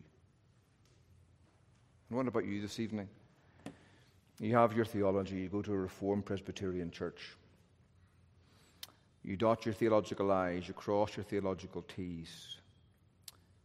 [2.10, 3.08] And what about you this evening?
[4.42, 7.30] You have your theology, you go to a Reformed Presbyterian church.
[9.24, 12.58] You dot your theological I's, you cross your theological T's.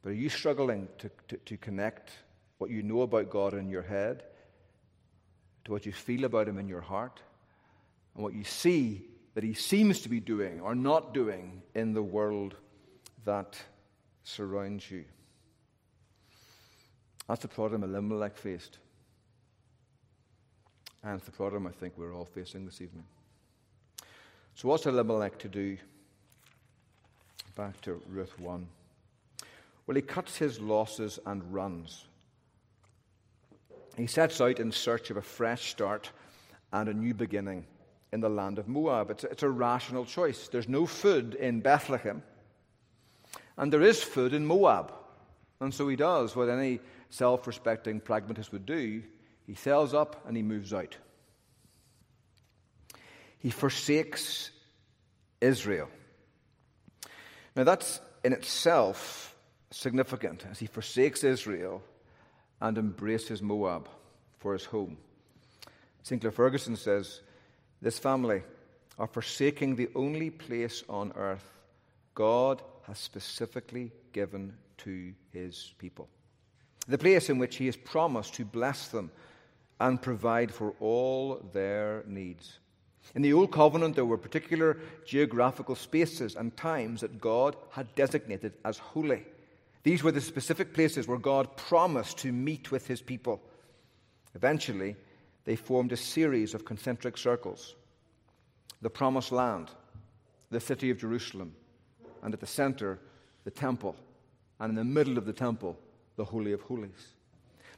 [0.02, 2.12] But are you struggling to, to, to connect
[2.58, 4.22] what you know about God in your head
[5.64, 7.20] to what you feel about Him in your heart
[8.14, 12.02] and what you see that He seems to be doing or not doing in the
[12.02, 12.54] world
[13.24, 13.58] that
[14.24, 15.04] surrounds you?
[17.28, 18.78] That's the problem Elimelech faced.
[21.04, 23.04] And it's the problem I think we're all facing this evening.
[24.54, 25.76] So, what's Elimelech to do?
[27.54, 28.66] Back to Ruth 1.
[29.88, 32.04] Well, he cuts his losses and runs.
[33.96, 36.12] He sets out in search of a fresh start
[36.70, 37.64] and a new beginning
[38.12, 39.10] in the land of Moab.
[39.10, 40.48] It's, it's a rational choice.
[40.48, 42.22] There's no food in Bethlehem,
[43.56, 44.92] and there is food in Moab.
[45.58, 49.02] And so he does what any self respecting pragmatist would do
[49.46, 50.98] he sells up and he moves out.
[53.38, 54.50] He forsakes
[55.40, 55.88] Israel.
[57.56, 59.34] Now, that's in itself
[59.70, 61.82] significant as he forsakes Israel
[62.60, 63.88] and embraces Moab
[64.38, 64.96] for his home.
[66.02, 67.20] Sinclair Ferguson says
[67.82, 68.42] this family
[68.98, 71.44] are forsaking the only place on earth
[72.14, 76.08] God has specifically given to his people.
[76.88, 79.10] The place in which he has promised to bless them
[79.78, 82.58] and provide for all their needs.
[83.14, 88.54] In the Old Covenant, there were particular geographical spaces and times that God had designated
[88.64, 89.24] as holy.
[89.88, 93.40] These were the specific places where God promised to meet with his people.
[94.34, 94.96] Eventually,
[95.46, 97.74] they formed a series of concentric circles
[98.82, 99.70] the Promised Land,
[100.50, 101.54] the city of Jerusalem,
[102.22, 102.98] and at the center,
[103.44, 103.96] the temple,
[104.60, 105.78] and in the middle of the temple,
[106.16, 107.14] the Holy of Holies.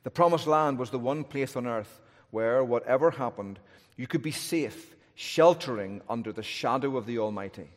[0.03, 2.01] The Promised Land was the one place on earth
[2.33, 3.61] where, whatever happened,
[3.97, 7.69] you could be safe, sheltering under the shadow of the Almighty.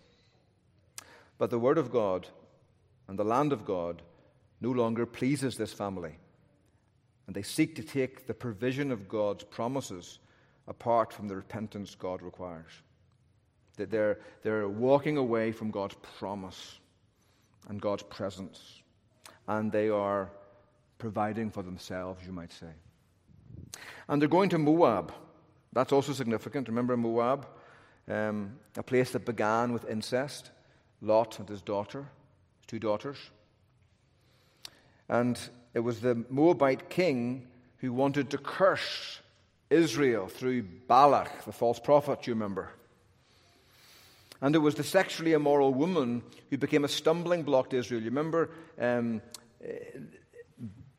[1.38, 2.30] But the Word of God
[3.08, 4.02] and the land of God
[4.63, 6.15] no longer pleases this family.
[7.28, 10.19] And they seek to take the provision of God's promises
[10.67, 12.71] apart from the repentance God requires.
[13.76, 16.80] That they're, they're walking away from God's promise
[17.67, 18.82] and God's presence.
[19.47, 20.32] And they are
[20.97, 22.71] providing for themselves, you might say.
[24.08, 25.13] And they're going to Moab.
[25.73, 26.69] That's also significant.
[26.69, 27.47] Remember Moab?
[28.08, 30.52] Um, a place that began with incest.
[31.02, 31.99] Lot and his daughter,
[32.60, 33.17] his two daughters.
[35.10, 35.39] And
[35.74, 39.20] it was the Moabite king who wanted to curse
[39.70, 42.72] Israel through Balak, the false prophet, you remember.
[44.42, 48.02] And it was the sexually immoral woman who became a stumbling block to Israel.
[48.02, 49.22] You remember um,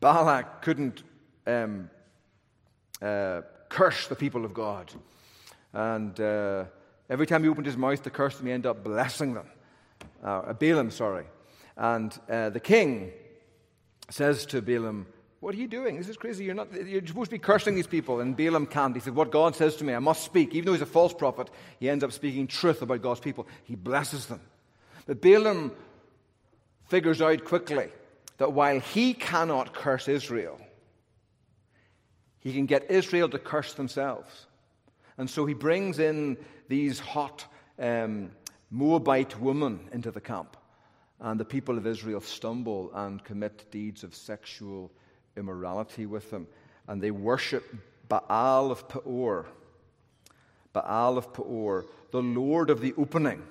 [0.00, 1.02] Balak couldn't
[1.46, 1.90] um,
[3.02, 4.92] uh, curse the people of God.
[5.72, 6.64] And uh,
[7.10, 9.46] every time he opened his mouth to curse them, he ended up blessing them.
[10.22, 11.26] Uh, Balaam, sorry.
[11.76, 13.12] And uh, the king
[14.10, 15.06] says to Balaam,
[15.40, 15.96] What are you doing?
[15.96, 16.44] This is crazy.
[16.44, 18.20] You're, not, you're supposed to be cursing these people.
[18.20, 18.94] And Balaam can't.
[18.94, 20.54] He said, What God says to me, I must speak.
[20.54, 23.46] Even though he's a false prophet, he ends up speaking truth about God's people.
[23.64, 24.40] He blesses them.
[25.06, 25.72] But Balaam
[26.88, 27.88] figures out quickly
[28.38, 30.60] that while he cannot curse Israel,
[32.40, 34.46] he can get Israel to curse themselves.
[35.16, 36.36] And so he brings in
[36.68, 37.46] these hot
[37.78, 38.30] um,
[38.70, 40.56] Moabite women into the camp.
[41.24, 44.92] And the people of Israel stumble and commit deeds of sexual
[45.38, 46.46] immorality with them.
[46.86, 47.64] And they worship
[48.10, 49.46] Baal of Peor.
[50.74, 53.42] Baal of Peor, the Lord of the opening.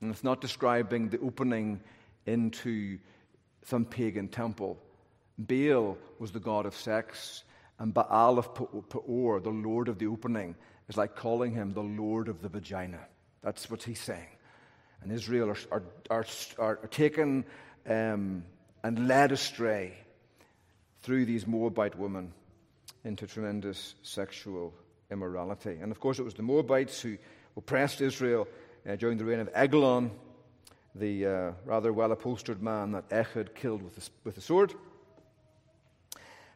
[0.00, 1.80] And it's not describing the opening
[2.24, 3.00] into
[3.64, 4.78] some pagan temple.
[5.38, 7.42] Baal was the god of sex,
[7.80, 10.54] and Baal of Peor, the Lord of the opening,
[10.88, 13.00] is like calling him the Lord of the vagina.
[13.42, 14.35] That's what he's saying.
[15.02, 16.26] And Israel are, are,
[16.58, 17.44] are, are taken
[17.88, 18.44] um,
[18.82, 19.94] and led astray
[21.02, 22.32] through these Moabite women
[23.04, 24.74] into tremendous sexual
[25.10, 25.78] immorality.
[25.80, 27.16] And of course, it was the Moabites who
[27.56, 28.48] oppressed Israel
[28.88, 30.10] uh, during the reign of Eglon,
[30.94, 34.74] the uh, rather well upholstered man that Ehud killed with a, with a sword.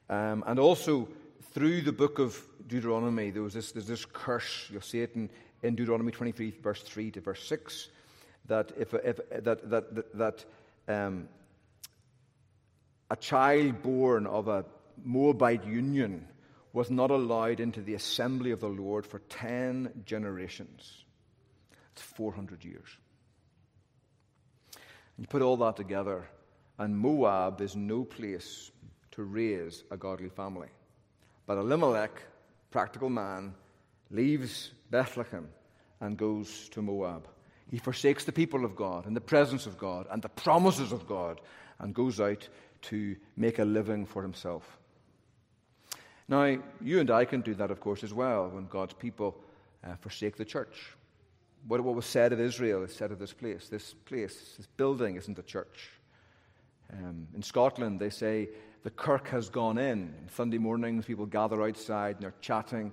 [0.08, 1.08] Um, and also,
[1.52, 4.68] through the book of Deuteronomy, there was this, there's this curse.
[4.70, 5.30] You'll see it in,
[5.62, 7.88] in Deuteronomy 23, verse 3 to verse 6,
[8.50, 10.44] that, if, if, that, that, that,
[10.88, 11.28] um,
[13.08, 14.64] a child born of a
[15.04, 16.26] Moabite union
[16.72, 21.04] was not allowed into the assembly of the Lord for 10 generations.
[21.92, 22.88] It's 400 years.
[25.16, 26.28] You put all that together,
[26.78, 28.70] and Moab is no place
[29.12, 30.68] to raise a godly family.
[31.46, 32.22] But Elimelech,
[32.70, 33.54] practical man,
[34.10, 35.48] leaves Bethlehem
[36.00, 37.28] and goes to Moab.
[37.70, 41.06] He forsakes the people of God and the presence of God and the promises of
[41.06, 41.40] God
[41.78, 42.48] and goes out
[42.82, 44.78] to make a living for himself.
[46.28, 49.36] Now, you and I can do that, of course, as well when God's people
[49.84, 50.96] uh, forsake the church.
[51.68, 53.68] What, what was said of Israel is said of this place.
[53.68, 55.90] This place, this building, isn't a church.
[56.92, 58.48] Um, in Scotland, they say
[58.82, 60.12] the kirk has gone in.
[60.34, 62.92] Sunday mornings, people gather outside and they're chatting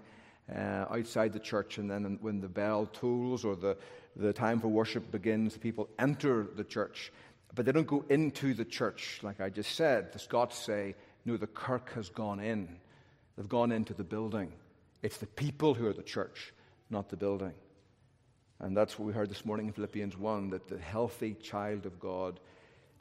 [0.53, 1.77] uh, outside the church.
[1.77, 3.77] And then when the bell tolls or the,
[4.15, 7.11] the time for worship begins, the people enter the church.
[7.55, 10.13] But they don't go into the church, like I just said.
[10.13, 12.77] The Scots say, no, the kirk has gone in.
[13.35, 14.51] They've gone into the building.
[15.01, 16.53] It's the people who are the church,
[16.89, 17.53] not the building.
[18.59, 21.99] And that's what we heard this morning in Philippians 1 that the healthy child of
[21.99, 22.39] God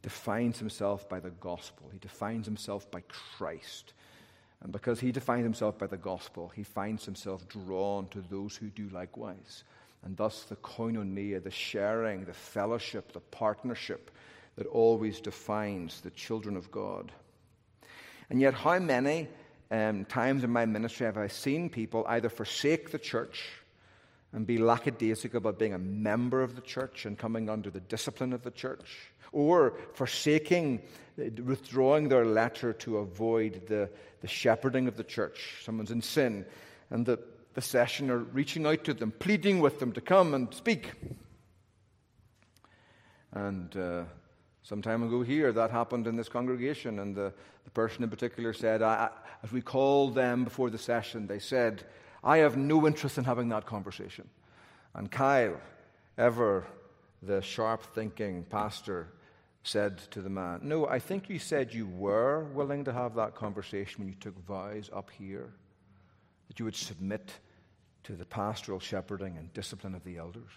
[0.02, 1.88] defines himself by the gospel.
[1.92, 3.94] He defines himself by Christ.
[4.62, 8.68] And because he defines himself by the gospel, he finds himself drawn to those who
[8.68, 9.64] do likewise.
[10.04, 14.10] And thus, the koinonia, the sharing, the fellowship, the partnership
[14.56, 17.12] that always defines the children of God.
[18.30, 19.28] And yet, how many
[19.70, 23.50] um, times in my ministry have I seen people either forsake the church
[24.36, 28.34] and be lackadaisical about being a member of the church and coming under the discipline
[28.34, 30.82] of the church, or forsaking,
[31.16, 33.88] withdrawing their letter to avoid the,
[34.20, 35.62] the shepherding of the church.
[35.64, 36.44] Someone's in sin,
[36.90, 37.18] and the,
[37.54, 40.92] the session are reaching out to them, pleading with them to come and speak.
[43.32, 44.04] And uh,
[44.62, 47.32] some time ago here, that happened in this congregation, and the,
[47.64, 49.08] the person in particular said, I,
[49.42, 51.84] as we called them before the session, they said,
[52.26, 54.28] I have no interest in having that conversation.
[54.94, 55.60] And Kyle,
[56.18, 56.66] ever
[57.22, 59.08] the sharp thinking pastor,
[59.62, 63.36] said to the man, No, I think you said you were willing to have that
[63.36, 65.52] conversation when you took vows up here,
[66.48, 67.32] that you would submit
[68.04, 70.50] to the pastoral shepherding and discipline of the elders.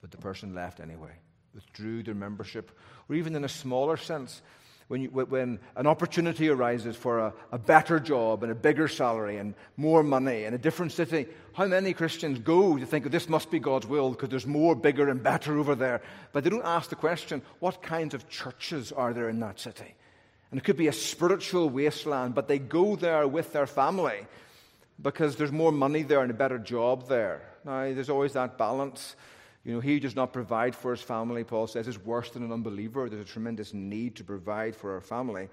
[0.00, 1.12] But the person left anyway,
[1.54, 4.40] withdrew their membership, or even in a smaller sense,
[4.88, 9.36] when, you, when an opportunity arises for a, a, better job and a bigger salary
[9.38, 13.50] and more money in a different city, how many Christians go to think, this must
[13.50, 16.02] be God's will because there's more, bigger, and better over there?
[16.32, 19.94] But they don't ask the question, what kinds of churches are there in that city?
[20.52, 24.26] And it could be a spiritual wasteland, but they go there with their family
[25.02, 27.42] because there's more money there and a better job there.
[27.64, 29.16] Now, there's always that balance.
[29.66, 32.44] You know, he who does not provide for his family, Paul says, is worse than
[32.44, 33.08] an unbeliever.
[33.08, 35.48] There's a tremendous need to provide for our family.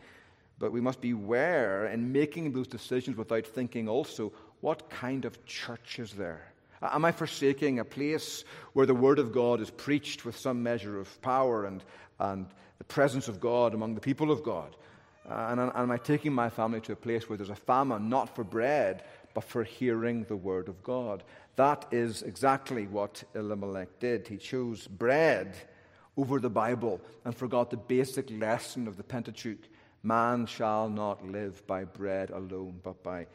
[0.60, 5.98] But we must beware in making those decisions without thinking also, what kind of church
[5.98, 6.54] is there?
[6.84, 8.44] Am I forsaking a place
[8.74, 11.84] where the Word of God is preached with some measure of power and,
[12.20, 12.46] and
[12.78, 14.76] the presence of God among the people of God?
[15.26, 18.36] And, and am I taking my family to a place where there's a famine, not
[18.36, 21.24] for bread, but for hearing the Word of God?
[21.56, 24.28] That is exactly what Elimelech did.
[24.28, 25.56] He chose bread
[26.18, 29.70] over the Bible and forgot the basic lesson of the Pentateuch
[30.04, 33.26] man shall not live by bread alone, but by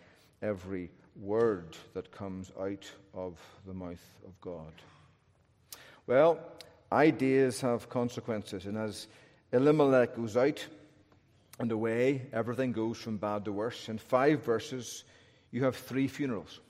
[0.42, 4.72] every word that comes out of the mouth of God.
[6.06, 6.38] Well,
[6.92, 9.08] ideas have consequences, and as
[9.52, 10.64] Elimelech goes out
[11.58, 13.88] and away, everything goes from bad to worse.
[13.88, 15.04] In five verses,
[15.50, 16.60] you have three funerals.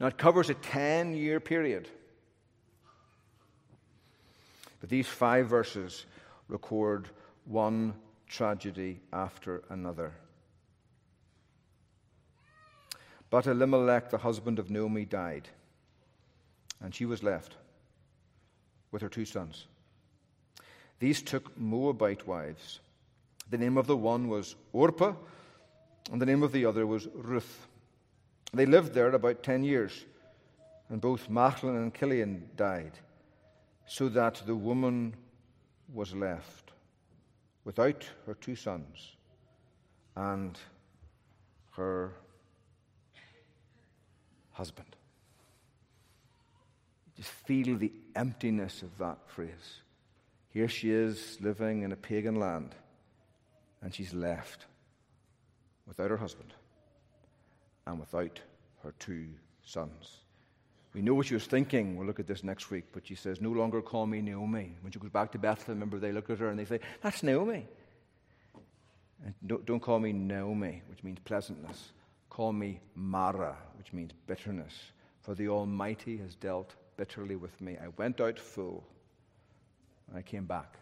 [0.00, 1.88] Now, it covers a 10 year period.
[4.80, 6.06] But these five verses
[6.48, 7.08] record
[7.44, 7.92] one
[8.26, 10.12] tragedy after another.
[13.28, 15.48] But Elimelech, the husband of Naomi, died,
[16.80, 17.56] and she was left
[18.90, 19.66] with her two sons.
[20.98, 22.80] These took Moabite wives.
[23.50, 25.14] The name of the one was Orpah,
[26.10, 27.68] and the name of the other was Ruth.
[28.52, 30.04] They lived there about ten years,
[30.88, 32.98] and both Mahlon and Chilion died,
[33.86, 35.14] so that the woman
[35.92, 36.72] was left
[37.64, 39.16] without her two sons
[40.16, 40.58] and
[41.72, 42.12] her
[44.52, 44.96] husband.
[47.16, 49.82] Just feel the emptiness of that phrase.
[50.50, 52.74] Here she is living in a pagan land,
[53.80, 54.66] and she's left
[55.86, 56.54] without her husband
[57.90, 58.40] and without
[58.82, 59.26] her two
[59.64, 60.18] sons.
[60.94, 61.96] We know what she was thinking.
[61.96, 62.86] We'll look at this next week.
[62.92, 64.74] But she says, No longer call me Naomi.
[64.80, 67.22] When she goes back to Bethlehem, remember they look at her and they say, That's
[67.22, 67.66] Naomi.
[69.24, 71.92] And don't, don't call me Naomi, which means pleasantness.
[72.30, 74.74] Call me Mara, which means bitterness.
[75.20, 77.76] For the Almighty has dealt bitterly with me.
[77.76, 78.82] I went out full,
[80.08, 80.76] and I came back.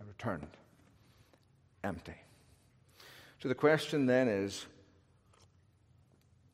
[0.00, 0.48] I returned
[1.82, 2.14] empty.
[3.40, 4.66] So the question then is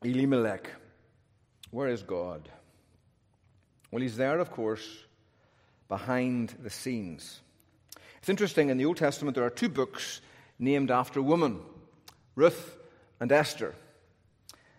[0.04, 0.70] Elimelech,
[1.70, 2.48] where is God?
[3.90, 4.86] Well, he's there, of course,
[5.88, 7.40] behind the scenes.
[8.18, 10.20] It's interesting, in the Old Testament, there are two books
[10.58, 11.60] named after women
[12.36, 12.76] Ruth
[13.18, 13.74] and Esther.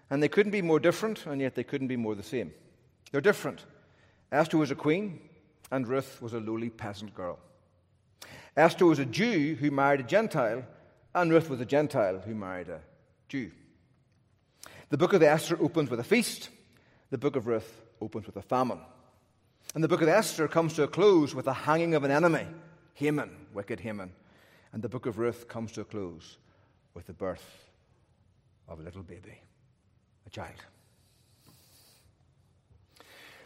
[0.09, 2.53] And they couldn't be more different, and yet they couldn't be more the same.
[3.11, 3.65] They're different.
[4.31, 5.19] Esther was a queen,
[5.71, 7.39] and Ruth was a lowly peasant girl.
[8.55, 10.63] Esther was a Jew who married a Gentile,
[11.13, 12.79] and Ruth was a Gentile who married a
[13.27, 13.51] Jew.
[14.89, 16.49] The book of Esther opens with a feast,
[17.11, 18.79] the book of Ruth opens with a famine.
[19.75, 22.47] And the book of Esther comes to a close with the hanging of an enemy,
[22.95, 24.11] Haman, wicked Haman.
[24.73, 26.37] And the book of Ruth comes to a close
[26.95, 27.45] with the birth
[28.67, 29.39] of a little baby,
[30.25, 30.55] a child.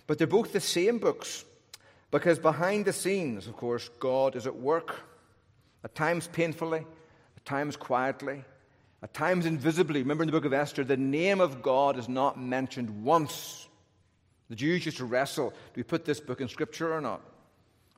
[0.07, 1.43] But they're both the same books
[2.09, 4.95] because behind the scenes, of course, God is at work,
[5.83, 6.85] at times painfully,
[7.35, 8.43] at times quietly,
[9.03, 9.99] at times invisibly.
[9.99, 13.67] Remember in the book of Esther, the name of God is not mentioned once.
[14.49, 17.21] The Jews used to wrestle do we put this book in Scripture or not?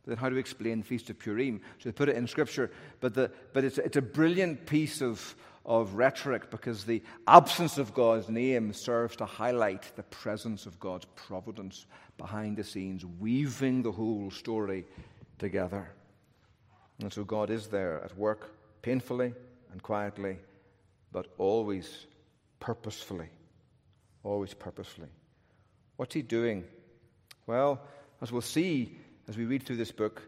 [0.03, 1.61] But then how do we explain the Feast of Purim?
[1.77, 2.71] So they put it in Scripture.
[3.01, 7.93] But, the, but it's, it's a brilliant piece of, of rhetoric because the absence of
[7.93, 11.85] God's name serves to highlight the presence of God's providence
[12.17, 14.85] behind the scenes, weaving the whole story
[15.37, 15.87] together.
[16.99, 19.33] And so God is there at work, painfully
[19.71, 20.37] and quietly,
[21.15, 22.07] but always
[22.59, 23.29] purposefully.
[24.25, 25.07] Always purposefully.
[25.95, 26.65] What's he doing?
[27.47, 27.79] Well,
[28.21, 28.97] as we'll see
[29.29, 30.21] as we read through this book,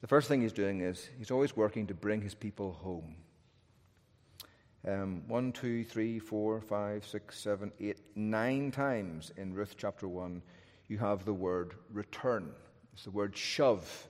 [0.00, 3.14] the first thing he's doing is he's always working to bring his people home.
[4.88, 10.42] Um, one, two, three, four, five, six, seven, eight, nine times in Ruth chapter 1,
[10.88, 12.50] you have the word return.
[12.92, 14.08] It's the word shove,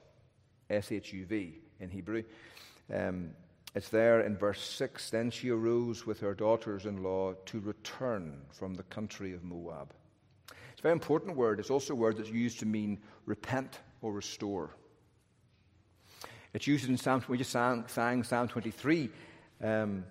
[0.70, 2.22] S H U V in Hebrew.
[2.90, 3.32] Um,
[3.74, 5.10] it's there in verse 6.
[5.10, 9.92] Then she arose with her daughters in law to return from the country of Moab.
[10.72, 11.58] It's a very important word.
[11.58, 14.70] It's also a word that's used to mean repent or restore.
[16.52, 19.08] It's used in Psalm, we just sang, sang Psalm 23.
[19.62, 20.04] Um,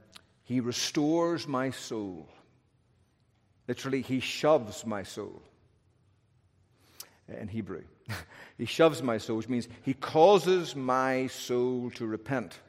[0.43, 2.27] he restores my soul.
[3.67, 5.41] Literally, he shoves my soul
[7.39, 7.83] in Hebrew.
[8.57, 12.59] he shoves my soul, which means he causes my soul to repent.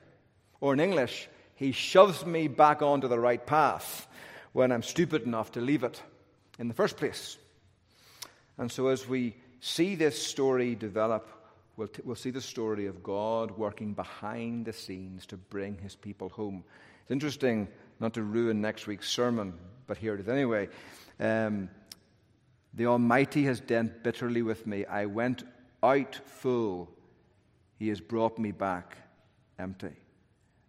[0.62, 4.06] Or in English, he shoves me back onto the right path
[4.52, 6.00] when I'm stupid enough to leave it
[6.56, 7.36] in the first place.
[8.58, 11.28] And so, as we see this story develop,
[11.76, 15.96] we'll, t- we'll see the story of God working behind the scenes to bring his
[15.96, 16.62] people home.
[17.02, 17.66] It's interesting,
[17.98, 19.54] not to ruin next week's sermon,
[19.88, 20.68] but here it is anyway.
[21.18, 21.68] Um,
[22.74, 24.84] The Almighty has dealt bitterly with me.
[24.86, 25.42] I went
[25.82, 26.88] out full.
[27.80, 28.96] He has brought me back
[29.58, 30.01] empty.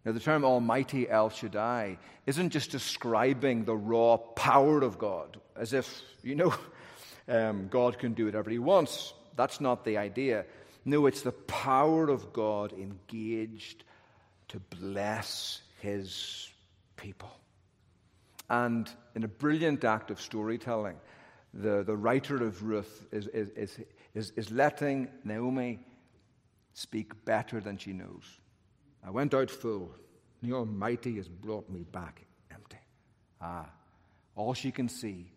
[0.04, 5.72] Now, the term Almighty El Shaddai isn't just describing the raw power of God, as
[5.72, 6.54] if, you know,
[7.28, 9.14] um, God can do whatever he wants.
[9.36, 10.44] That's not the idea.
[10.84, 13.84] No, it's the power of God engaged
[14.48, 16.50] to bless his
[16.96, 17.32] people.
[18.50, 20.96] And in a brilliant act of storytelling,
[21.54, 23.78] the, the writer of Ruth is, is,
[24.14, 25.78] is, is, letting Naomi
[26.74, 28.24] speak better than she knows.
[29.04, 29.90] I went out full.
[30.42, 32.78] The Almighty has brought me back empty.
[33.40, 33.68] Ah,
[34.36, 35.30] all she can see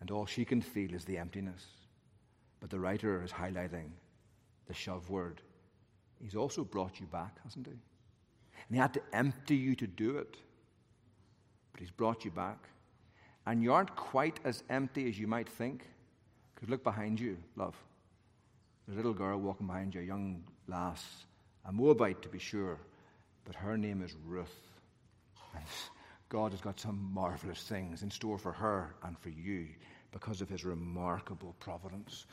[0.00, 1.64] and all she can feel is the emptiness.
[2.60, 3.90] But the writer is highlighting
[4.66, 5.40] the shove word.
[6.20, 7.72] He's also brought you back, hasn't he?
[7.72, 10.36] And he had to empty you to do it.
[11.72, 12.68] But he's brought you back.
[13.46, 15.86] And you aren't quite as empty as you might think.
[16.54, 17.76] Because look behind you, love.
[18.86, 21.04] There's a little girl walking behind you, a young lass,
[21.64, 22.78] a Moabite to be sure,
[23.46, 24.54] but her name is Ruth.
[25.54, 25.64] And
[26.28, 29.68] God has got some marvelous things in store for her and for you
[30.12, 32.26] because of his remarkable providence.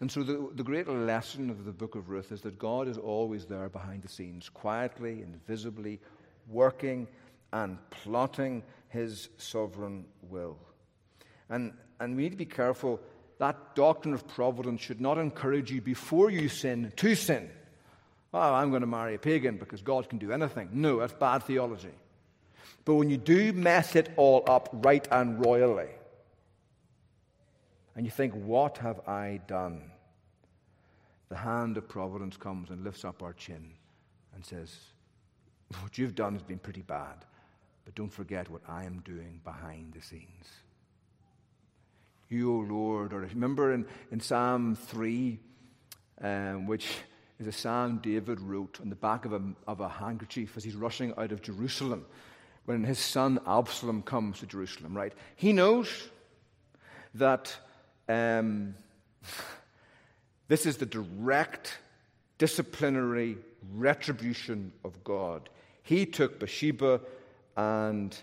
[0.00, 2.98] And so, the, the great lesson of the book of Ruth is that God is
[2.98, 6.00] always there behind the scenes, quietly invisibly,
[6.48, 7.08] working
[7.52, 10.58] and plotting his sovereign will.
[11.48, 13.00] And, and we need to be careful.
[13.38, 17.50] That doctrine of providence should not encourage you before you sin to sin.
[18.32, 20.68] Oh, I'm going to marry a pagan because God can do anything.
[20.72, 21.94] No, that's bad theology.
[22.84, 25.88] But when you do mess it all up right and royally,
[27.94, 29.90] and you think, What have I done?
[31.30, 33.72] The hand of providence comes and lifts up our chin
[34.34, 34.74] and says,
[35.80, 37.24] What you've done has been pretty bad,
[37.84, 40.46] but don't forget what I am doing behind the scenes.
[42.28, 45.38] You, O Lord, or remember in, in Psalm 3,
[46.20, 46.86] um, which
[47.38, 50.74] is a psalm David wrote on the back of a, of a handkerchief as he's
[50.74, 52.04] rushing out of Jerusalem
[52.64, 55.12] when his son Absalom comes to Jerusalem, right?
[55.36, 56.08] He knows
[57.14, 57.56] that
[58.08, 58.74] um,
[60.48, 61.78] this is the direct
[62.38, 63.38] disciplinary
[63.74, 65.48] retribution of God.
[65.82, 67.00] He took Bathsheba
[67.56, 68.16] and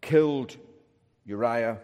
[0.00, 0.56] killed
[1.26, 1.78] Uriah,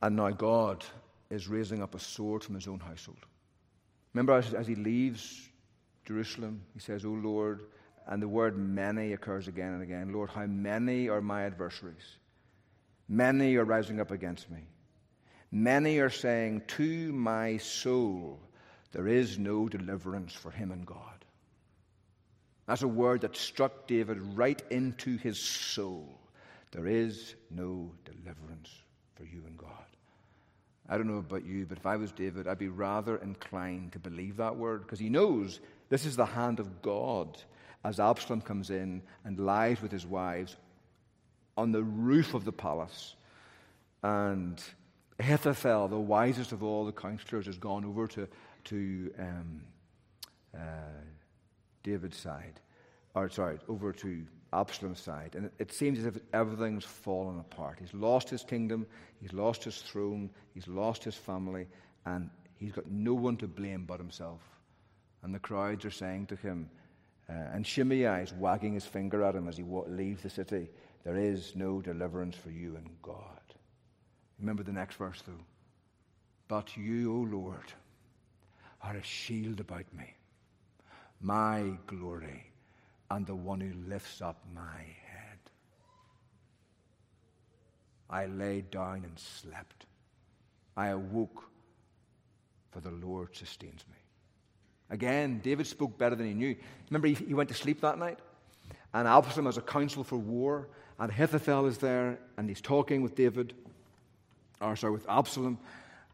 [0.00, 0.84] and now God
[1.30, 3.24] is raising up a sword from his own household.
[4.14, 5.48] Remember, as, as he leaves
[6.04, 7.64] Jerusalem, he says, O Lord,
[8.06, 10.12] and the word many occurs again and again.
[10.12, 12.16] Lord, how many are my adversaries?
[13.08, 14.60] Many are rising up against me.
[15.50, 18.40] Many are saying, To my soul,
[18.92, 21.24] there is no deliverance for him and God.
[22.66, 26.18] That's a word that struck David right into his soul.
[26.70, 28.70] There is no deliverance
[29.14, 29.68] for you and God.
[30.92, 33.98] I don't know about you, but if I was David, I'd be rather inclined to
[33.98, 37.38] believe that word because he knows this is the hand of God
[37.82, 40.54] as Absalom comes in and lies with his wives
[41.56, 43.16] on the roof of the palace.
[44.02, 44.62] And
[45.18, 48.28] Ahithophel, the wisest of all the counselors, has gone over to,
[48.64, 49.62] to um,
[50.54, 50.60] uh,
[51.82, 52.60] David's side,
[53.14, 55.34] or sorry, over to Absalom's side.
[55.34, 57.78] And it, seems as if everything's fallen apart.
[57.80, 58.86] He's lost his kingdom,
[59.20, 61.66] he's lost his throne, he's lost his family,
[62.04, 64.40] and he's got no one to blame but himself.
[65.22, 66.68] And the crowds are saying to him,
[67.28, 70.68] uh, and Shimei is wagging his finger at him as he leaves the city,
[71.04, 73.40] There is no deliverance for you in God.
[74.38, 75.44] Remember the next verse, though.
[76.48, 77.72] But you, O Lord,
[78.82, 80.12] are a shield about me,
[81.20, 82.51] my glory,
[83.12, 85.38] and the one who lifts up my head.
[88.08, 89.86] I lay down and slept.
[90.76, 91.44] I awoke,
[92.70, 93.96] for the Lord sustains me.
[94.90, 96.56] Again, David spoke better than he knew.
[96.90, 98.18] Remember, he, went to sleep that night,
[98.94, 103.14] and Absalom has a council for war, and Ahithophel is there, and he's talking with
[103.14, 103.54] David
[104.62, 105.58] or sorry, with Absalom.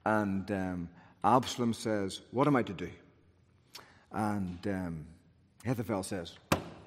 [0.04, 0.88] And um,
[1.22, 2.88] Absalom says, What am I to do?
[4.10, 5.06] And um,
[6.02, 6.32] says,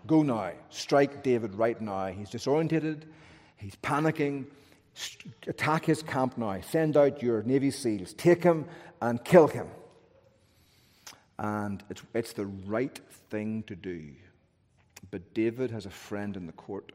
[0.08, 2.08] Go now, strike David right now.
[2.08, 3.04] He's disorientated,
[3.58, 4.46] he's panicking.
[5.48, 6.60] Attack his camp now.
[6.60, 8.14] Send out your Navy SEALs.
[8.14, 8.66] Take him
[9.02, 9.68] and kill him.
[11.40, 13.00] And it's, it's the right
[13.30, 14.10] thing to do.
[15.10, 16.92] But David has a friend in the court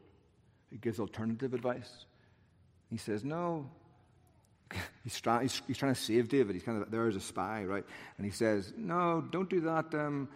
[0.69, 2.05] who gives alternative advice.
[2.91, 3.67] He says, No,
[5.03, 6.55] He's, he's, he's, trying to save David.
[6.55, 7.85] He's kind of there as a spy, right?
[8.17, 10.27] And he says, No, don't do that, um,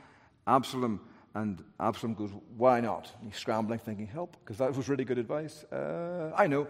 [0.47, 1.01] Absalom.
[1.33, 3.11] And Absalom goes, Why not?
[3.21, 5.63] And he's scrambling, thinking, Help, because that was really good advice.
[5.65, 6.67] Uh, I know.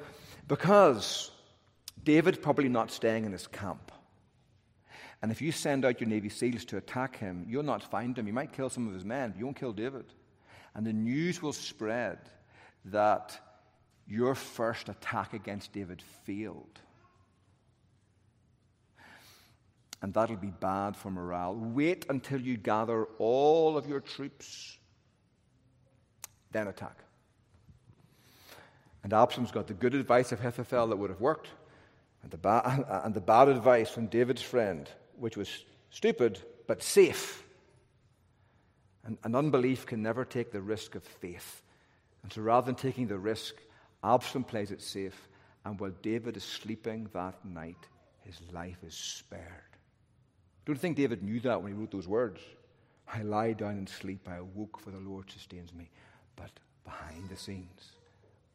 [0.47, 1.32] Because
[2.03, 3.91] David's probably not staying in his camp.
[5.22, 8.26] And if you send out your Navy SEALs to attack him, you'll not find him.
[8.28, 10.05] You might kill some of his men, but you won't kill David.
[10.74, 12.18] And the news will spread
[12.86, 13.39] that
[14.07, 16.80] your first attack against David failed.
[20.02, 21.56] And that'll be bad for morale.
[21.56, 24.78] Wait until you gather all of your troops,
[26.52, 26.97] then attack.
[29.04, 31.49] And Absalom's got the good advice of Ahithophel that would have worked,
[32.24, 34.89] and the, ba- and the bad advice from David's friend
[35.22, 37.43] which was stupid but safe.
[39.06, 41.62] And, and unbelief can never take the risk of faith.
[42.24, 43.56] And so rather than taking the risk,
[44.04, 45.28] Absalom plays it safe.
[45.64, 47.88] And while David is sleeping that night,
[48.22, 49.70] his life is spared.
[50.66, 52.39] Don't think David knew that when he wrote those words.
[53.14, 54.28] I lie down and sleep.
[54.30, 55.89] I awoke, for the Lord sustains me.
[56.36, 56.51] But
[56.84, 57.93] behind the scenes,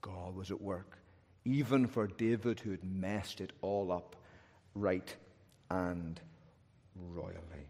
[0.01, 0.99] God was at work,
[1.45, 4.17] even for David who had messed it all up
[4.75, 5.15] right
[5.71, 6.21] and
[6.95, 7.67] royally.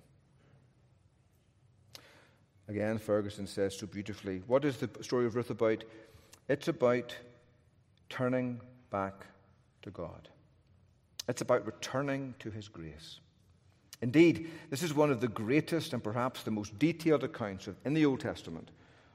[2.68, 5.84] Again, Ferguson says so beautifully what is the story of Ruth about?
[6.48, 7.16] It's about
[8.08, 8.60] turning
[8.90, 9.26] back
[9.82, 10.28] to God,
[11.28, 13.20] it's about returning to His grace.
[14.02, 17.94] Indeed, this is one of the greatest and perhaps the most detailed accounts of, in
[17.94, 18.70] the Old Testament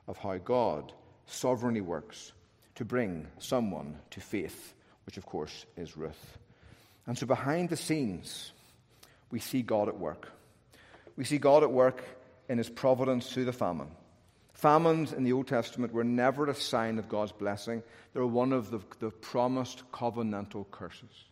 [0.07, 0.91] of how God
[1.27, 2.33] sovereignly works
[2.75, 4.73] to bring someone to faith,
[5.05, 6.37] which of course is Ruth.
[7.05, 8.51] And so behind the scenes,
[9.29, 10.31] we see God at work.
[11.15, 12.03] We see God at work
[12.49, 13.91] in his providence through the famine.
[14.53, 17.81] Famines in the Old Testament were never a sign of God's blessing,
[18.13, 21.25] they were one of the, the promised covenantal curses.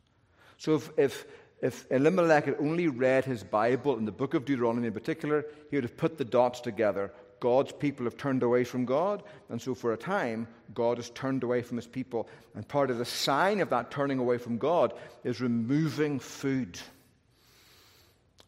[0.57, 1.25] So if, if,
[1.61, 5.77] if Elimelech had only read his Bible and the book of Deuteronomy in particular, he
[5.77, 7.11] would have put the dots together.
[7.39, 11.43] God's people have turned away from God, and so for a time, God has turned
[11.43, 12.27] away from his people.
[12.55, 14.93] And part of the sign of that turning away from God
[15.23, 16.79] is removing food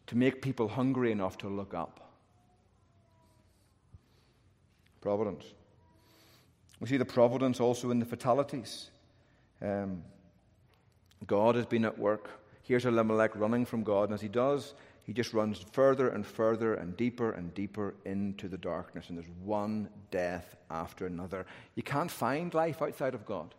[0.07, 2.12] to make people hungry enough to look up.
[4.99, 5.45] Providence.
[6.80, 8.89] We see the providence also in the fatalities.
[9.62, 10.03] Um,
[11.28, 12.30] God has been at work.
[12.64, 16.76] Here's Elimelech running from God, and as he does, he just runs further and further
[16.76, 21.45] and deeper and deeper into the darkness, and there's one death after another.
[21.76, 23.55] You can't find life outside of God.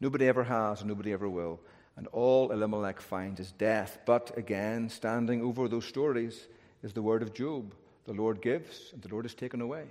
[0.00, 1.60] Nobody ever has, and nobody ever will.
[1.96, 3.98] And all Elimelech finds is death.
[4.04, 6.48] But again, standing over those stories
[6.82, 7.72] is the word of Job
[8.04, 9.84] the Lord gives, and the Lord is taken away.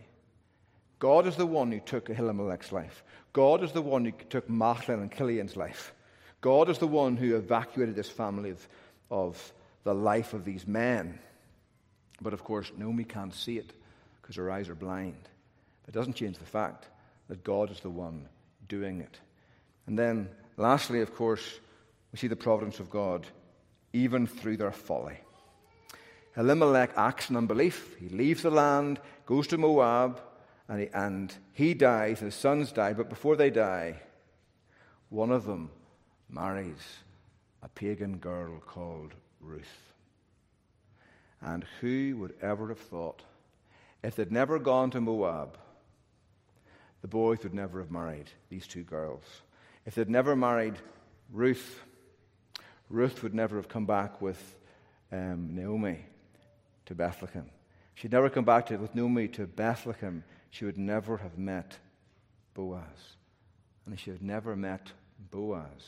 [0.99, 3.03] God is the one who took Elimelech's life.
[3.33, 5.93] God is the one who took Mahlon and Chilion's life.
[6.43, 8.67] God is the one who evacuated this family of,
[9.09, 9.53] of
[9.85, 11.17] the life of these men.
[12.21, 13.71] But of course, Naomi can't see it
[14.21, 15.29] because her eyes are blind.
[15.87, 16.85] It doesn't change the fact
[17.29, 18.27] that God is the one
[18.67, 19.17] doing it.
[19.87, 20.27] And then,
[20.57, 21.61] lastly, of course,
[22.11, 23.25] we see the providence of God
[23.93, 25.19] even through their folly.
[26.35, 27.95] Elimelech acts in unbelief.
[28.01, 30.19] He leaves the land, goes to Moab,
[30.67, 34.01] and he, and he dies, his sons die, but before they die,
[35.09, 35.69] one of them
[36.33, 36.81] marries
[37.61, 39.93] a pagan girl called Ruth.
[41.41, 43.21] And who would ever have thought,
[44.01, 45.57] if they'd never gone to Moab,
[47.01, 49.23] the boys would never have married these two girls.
[49.85, 50.75] If they'd never married
[51.31, 51.81] Ruth,
[52.89, 54.55] Ruth would never have come back with
[55.11, 55.99] um, Naomi
[56.85, 57.49] to Bethlehem.
[57.95, 60.23] She'd never come back to, with Naomi to Bethlehem.
[60.49, 61.77] She would never have met
[62.53, 62.81] Boaz.
[63.85, 64.91] And if she had never met
[65.31, 65.83] Boaz,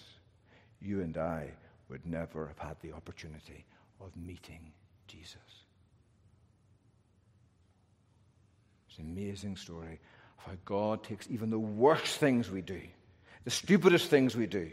[0.85, 1.49] you and I
[1.89, 3.65] would never have had the opportunity
[4.01, 4.71] of meeting
[5.07, 5.37] Jesus.
[8.89, 9.99] It's an amazing story
[10.37, 12.81] of how God takes even the worst things we do,
[13.43, 14.71] the stupidest things we do,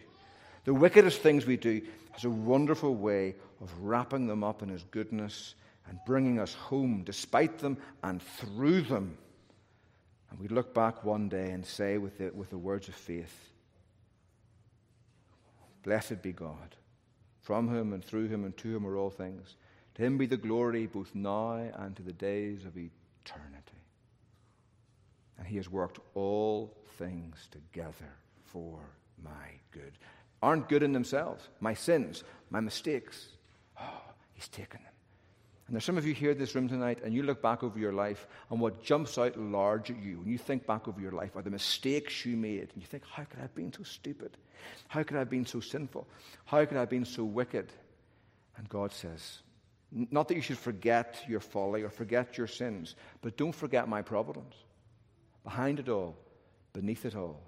[0.64, 1.82] the wickedest things we do
[2.12, 5.54] has a wonderful way of wrapping them up in His goodness
[5.88, 9.16] and bringing us home despite them and through them.
[10.30, 13.51] And we look back one day and say with the, with the words of faith,
[15.82, 16.76] Blessed be God,
[17.40, 19.56] from whom and through him and to whom are all things.
[19.96, 23.82] To him be the glory both now and to the days of eternity.
[25.38, 28.14] And he has worked all things together
[28.44, 28.78] for
[29.22, 29.92] my good
[30.42, 31.48] aren't good in themselves.
[31.60, 33.28] My sins, my mistakes.
[33.80, 34.02] Oh,
[34.34, 34.91] he's taken them.
[35.72, 37.78] And there's some of you here in this room tonight, and you look back over
[37.78, 41.12] your life, and what jumps out large at you when you think back over your
[41.12, 42.68] life are the mistakes you made.
[42.74, 44.36] And you think, how could I have been so stupid?
[44.88, 46.06] How could I have been so sinful?
[46.44, 47.72] How could I have been so wicked?
[48.58, 49.38] And God says,
[49.90, 54.02] not that you should forget your folly or forget your sins, but don't forget my
[54.02, 54.54] providence.
[55.42, 56.18] Behind it all,
[56.74, 57.40] beneath it all,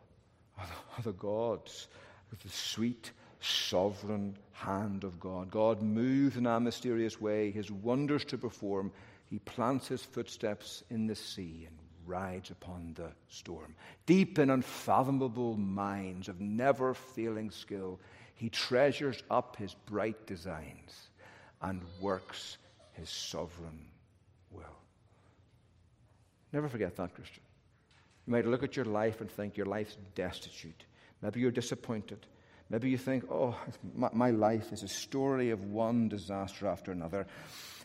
[0.58, 1.88] are the, are the gods
[2.30, 3.10] with the sweet,
[3.40, 5.50] sovereign hand of God.
[5.50, 8.92] God moves in a mysterious way, his wonders to perform.
[9.26, 11.76] He plants his footsteps in the sea and
[12.06, 13.74] rides upon the storm.
[14.06, 17.98] Deep in unfathomable minds of never failing skill,
[18.34, 21.08] he treasures up his bright designs
[21.62, 22.58] and works
[22.92, 23.86] his sovereign
[24.50, 24.64] will.
[26.52, 27.42] Never forget that, Christian.
[28.26, 30.84] You might look at your life and think your life's destitute.
[31.20, 32.26] Maybe you're disappointed.
[32.70, 33.56] Maybe you think, oh,
[33.94, 37.26] my, life is a story of one disaster after another.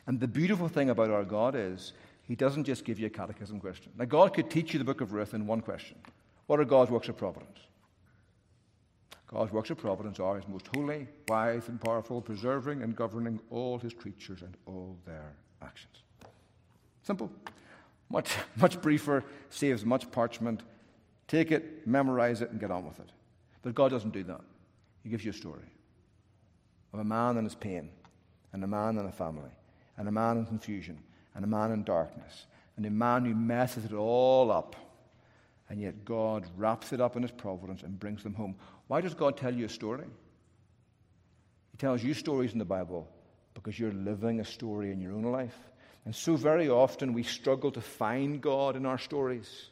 [0.08, 3.60] And the beautiful thing about our God is he doesn't just give you a catechism
[3.60, 3.92] question.
[3.98, 5.98] Now, God could teach you the book of Ruth in one question
[6.48, 7.60] What are God's works of providence?
[9.28, 13.78] God's works of providence are His most holy, wise, and powerful, preserving and governing all
[13.78, 15.98] His creatures and all their actions.
[17.04, 17.32] Simple.
[18.10, 20.64] Much, much briefer, saves much parchment.
[21.28, 23.10] Take it, memorize it, and get on with it.
[23.62, 24.42] But God doesn't do that.
[25.04, 25.64] He gives you a story
[26.94, 27.90] of a man and his pain,
[28.52, 29.52] and a man and a family,
[29.98, 30.98] and a man in confusion,
[31.36, 32.48] and a man in darkness,
[32.78, 34.76] and a man who messes it all up.
[35.70, 38.56] And yet God wraps it up in his providence and brings them home.
[38.88, 40.08] Why does God tell you a story?
[41.72, 43.08] He tells you stories in the Bible
[43.54, 45.58] because you're living a story in your own life.
[46.06, 49.68] And so very often we struggle to find God in our stories.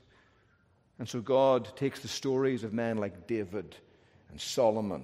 [0.99, 3.75] And so God takes the stories of men like David
[4.29, 5.03] and Solomon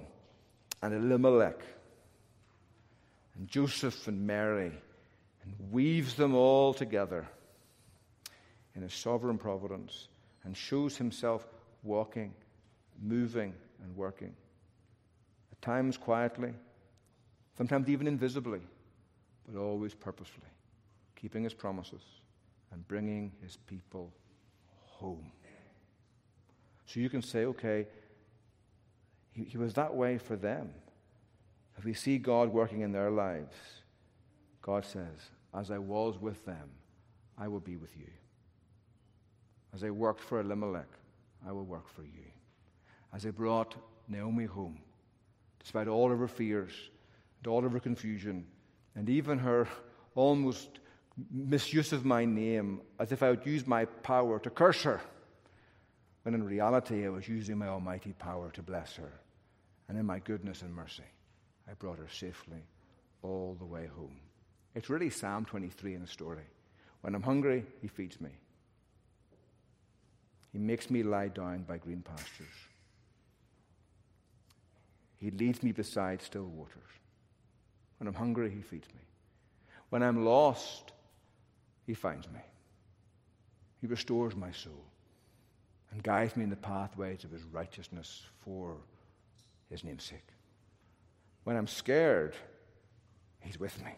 [0.84, 1.60] and Elimelech
[3.36, 4.70] and Joseph and Mary
[5.42, 7.26] and weaves them all together
[8.74, 10.08] in his sovereign providence
[10.44, 11.46] and shows himself
[11.82, 12.34] walking,
[13.02, 14.34] moving, and working.
[15.52, 16.52] At times quietly,
[17.56, 18.60] sometimes even invisibly,
[19.50, 20.52] but always purposefully,
[21.16, 22.02] keeping his promises
[22.72, 24.12] and bringing his people
[24.82, 25.32] home.
[26.84, 27.86] So you can say, okay,
[29.34, 30.70] he, he was that way for them.
[31.76, 33.54] If we see God working in their lives,
[34.62, 36.70] God says, As I was with them,
[37.36, 38.10] I will be with you.
[39.74, 40.88] As I worked for Elimelech,
[41.46, 42.30] I will work for you.
[43.12, 43.74] As I brought
[44.08, 44.78] Naomi home,
[45.58, 46.72] despite all of her fears
[47.38, 48.46] and all of her confusion,
[48.94, 49.66] and even her
[50.14, 50.78] almost
[51.30, 55.00] misuse of my name, as if I would use my power to curse her,
[56.22, 59.12] when in reality I was using my almighty power to bless her.
[59.88, 61.04] And in my goodness and mercy,
[61.68, 62.62] I brought her safely
[63.22, 64.16] all the way home.
[64.74, 66.44] It's really Psalm 23 in the story.
[67.02, 68.30] When I'm hungry, he feeds me.
[70.52, 72.46] He makes me lie down by green pastures.
[75.18, 76.82] He leads me beside still waters.
[77.98, 79.00] When I'm hungry, he feeds me.
[79.90, 80.92] When I'm lost,
[81.86, 82.40] he finds me.
[83.80, 84.84] He restores my soul
[85.90, 88.76] and guides me in the pathways of his righteousness for
[89.74, 90.28] his name's sake.
[91.42, 92.34] When I'm scared,
[93.40, 93.92] he's with me.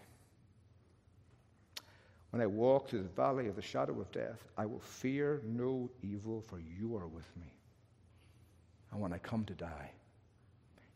[2.30, 5.90] When I walk through the valley of the shadow of death, I will fear no
[6.02, 7.52] evil, for you are with me.
[8.90, 9.90] And when I come to die,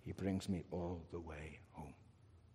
[0.01, 1.95] he brings me all the way home.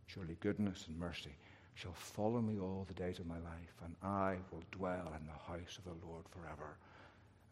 [0.07, 1.37] Surely goodness and mercy
[1.75, 5.53] shall follow me all the days of my life, and I will dwell in the
[5.53, 6.77] house of the Lord forever.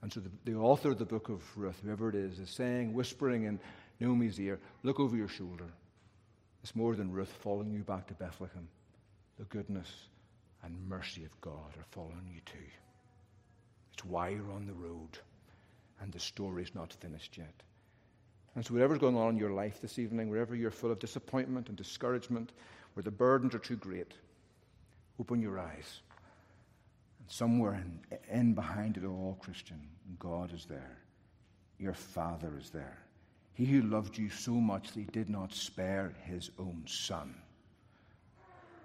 [0.04, 2.94] And so the, the author of the book of Ruth, whoever it is, is saying,
[2.94, 3.58] whispering in
[4.02, 5.70] Naomi's ear, look over your shoulder.
[6.62, 8.68] It's more than Ruth following you back to Bethlehem.
[9.40, 9.88] The goodness
[10.62, 12.70] and mercy of God are following you too.
[13.94, 15.18] It's why you're on the road,
[16.02, 17.54] and the story's not finished yet.
[18.56, 21.70] And so, whatever's going on in your life this evening, wherever you're full of disappointment
[21.70, 22.52] and discouragement,
[22.94, 24.14] where the burdens are too great,
[25.18, 26.02] open your eyes.
[27.24, 29.80] And somewhere in, in behind it all, Christian,
[30.20, 30.98] God is there.
[31.80, 33.00] Your Father is there.
[33.54, 37.34] He who loved you so much that he did not spare his own Son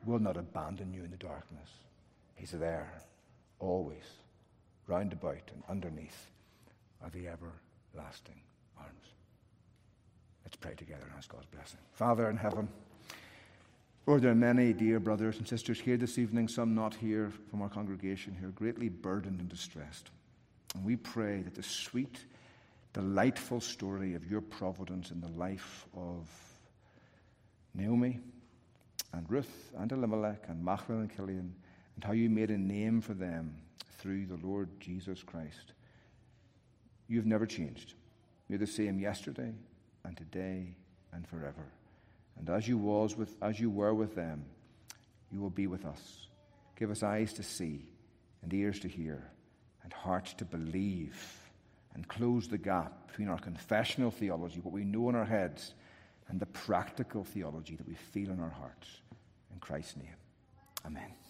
[0.07, 1.69] will not abandon you in the darkness.
[2.37, 3.03] He's there,
[3.59, 4.05] always,
[4.87, 6.31] round about and underneath
[7.03, 8.41] are the everlasting
[8.79, 9.15] arms.
[10.45, 11.81] Let's pray together and ask God's blessing.
[11.93, 12.69] Father in heaven,
[14.09, 17.61] Lord, there are many dear brothers and sisters here this evening, some not here from
[17.61, 20.09] our congregation, who are greatly burdened and distressed.
[20.75, 22.25] And we pray that the sweet,
[22.95, 26.27] delightful story of your providence in the life of
[27.75, 28.19] Naomi,
[29.13, 31.55] and Ruth and Elimelech and Mahlon and Chilion,
[31.97, 33.59] and how you made a name for them
[33.99, 35.75] through the Lord Jesus Christ.
[37.09, 37.93] You've never changed.
[38.49, 39.53] You're the same yesterday
[40.03, 40.77] and today
[41.13, 41.67] and forever.
[42.39, 44.45] And as you was with as you were with them,
[45.31, 46.29] you will be with us.
[46.77, 47.89] Give us eyes to see
[48.43, 49.31] and ears to hear
[49.83, 51.17] and hearts to believe
[51.95, 55.75] and close the gap between our confessional theology, what we know in our heads,
[56.29, 59.01] and the practical theology that we feel in our hearts.
[59.53, 60.17] In Christ's name,
[60.87, 61.28] amen.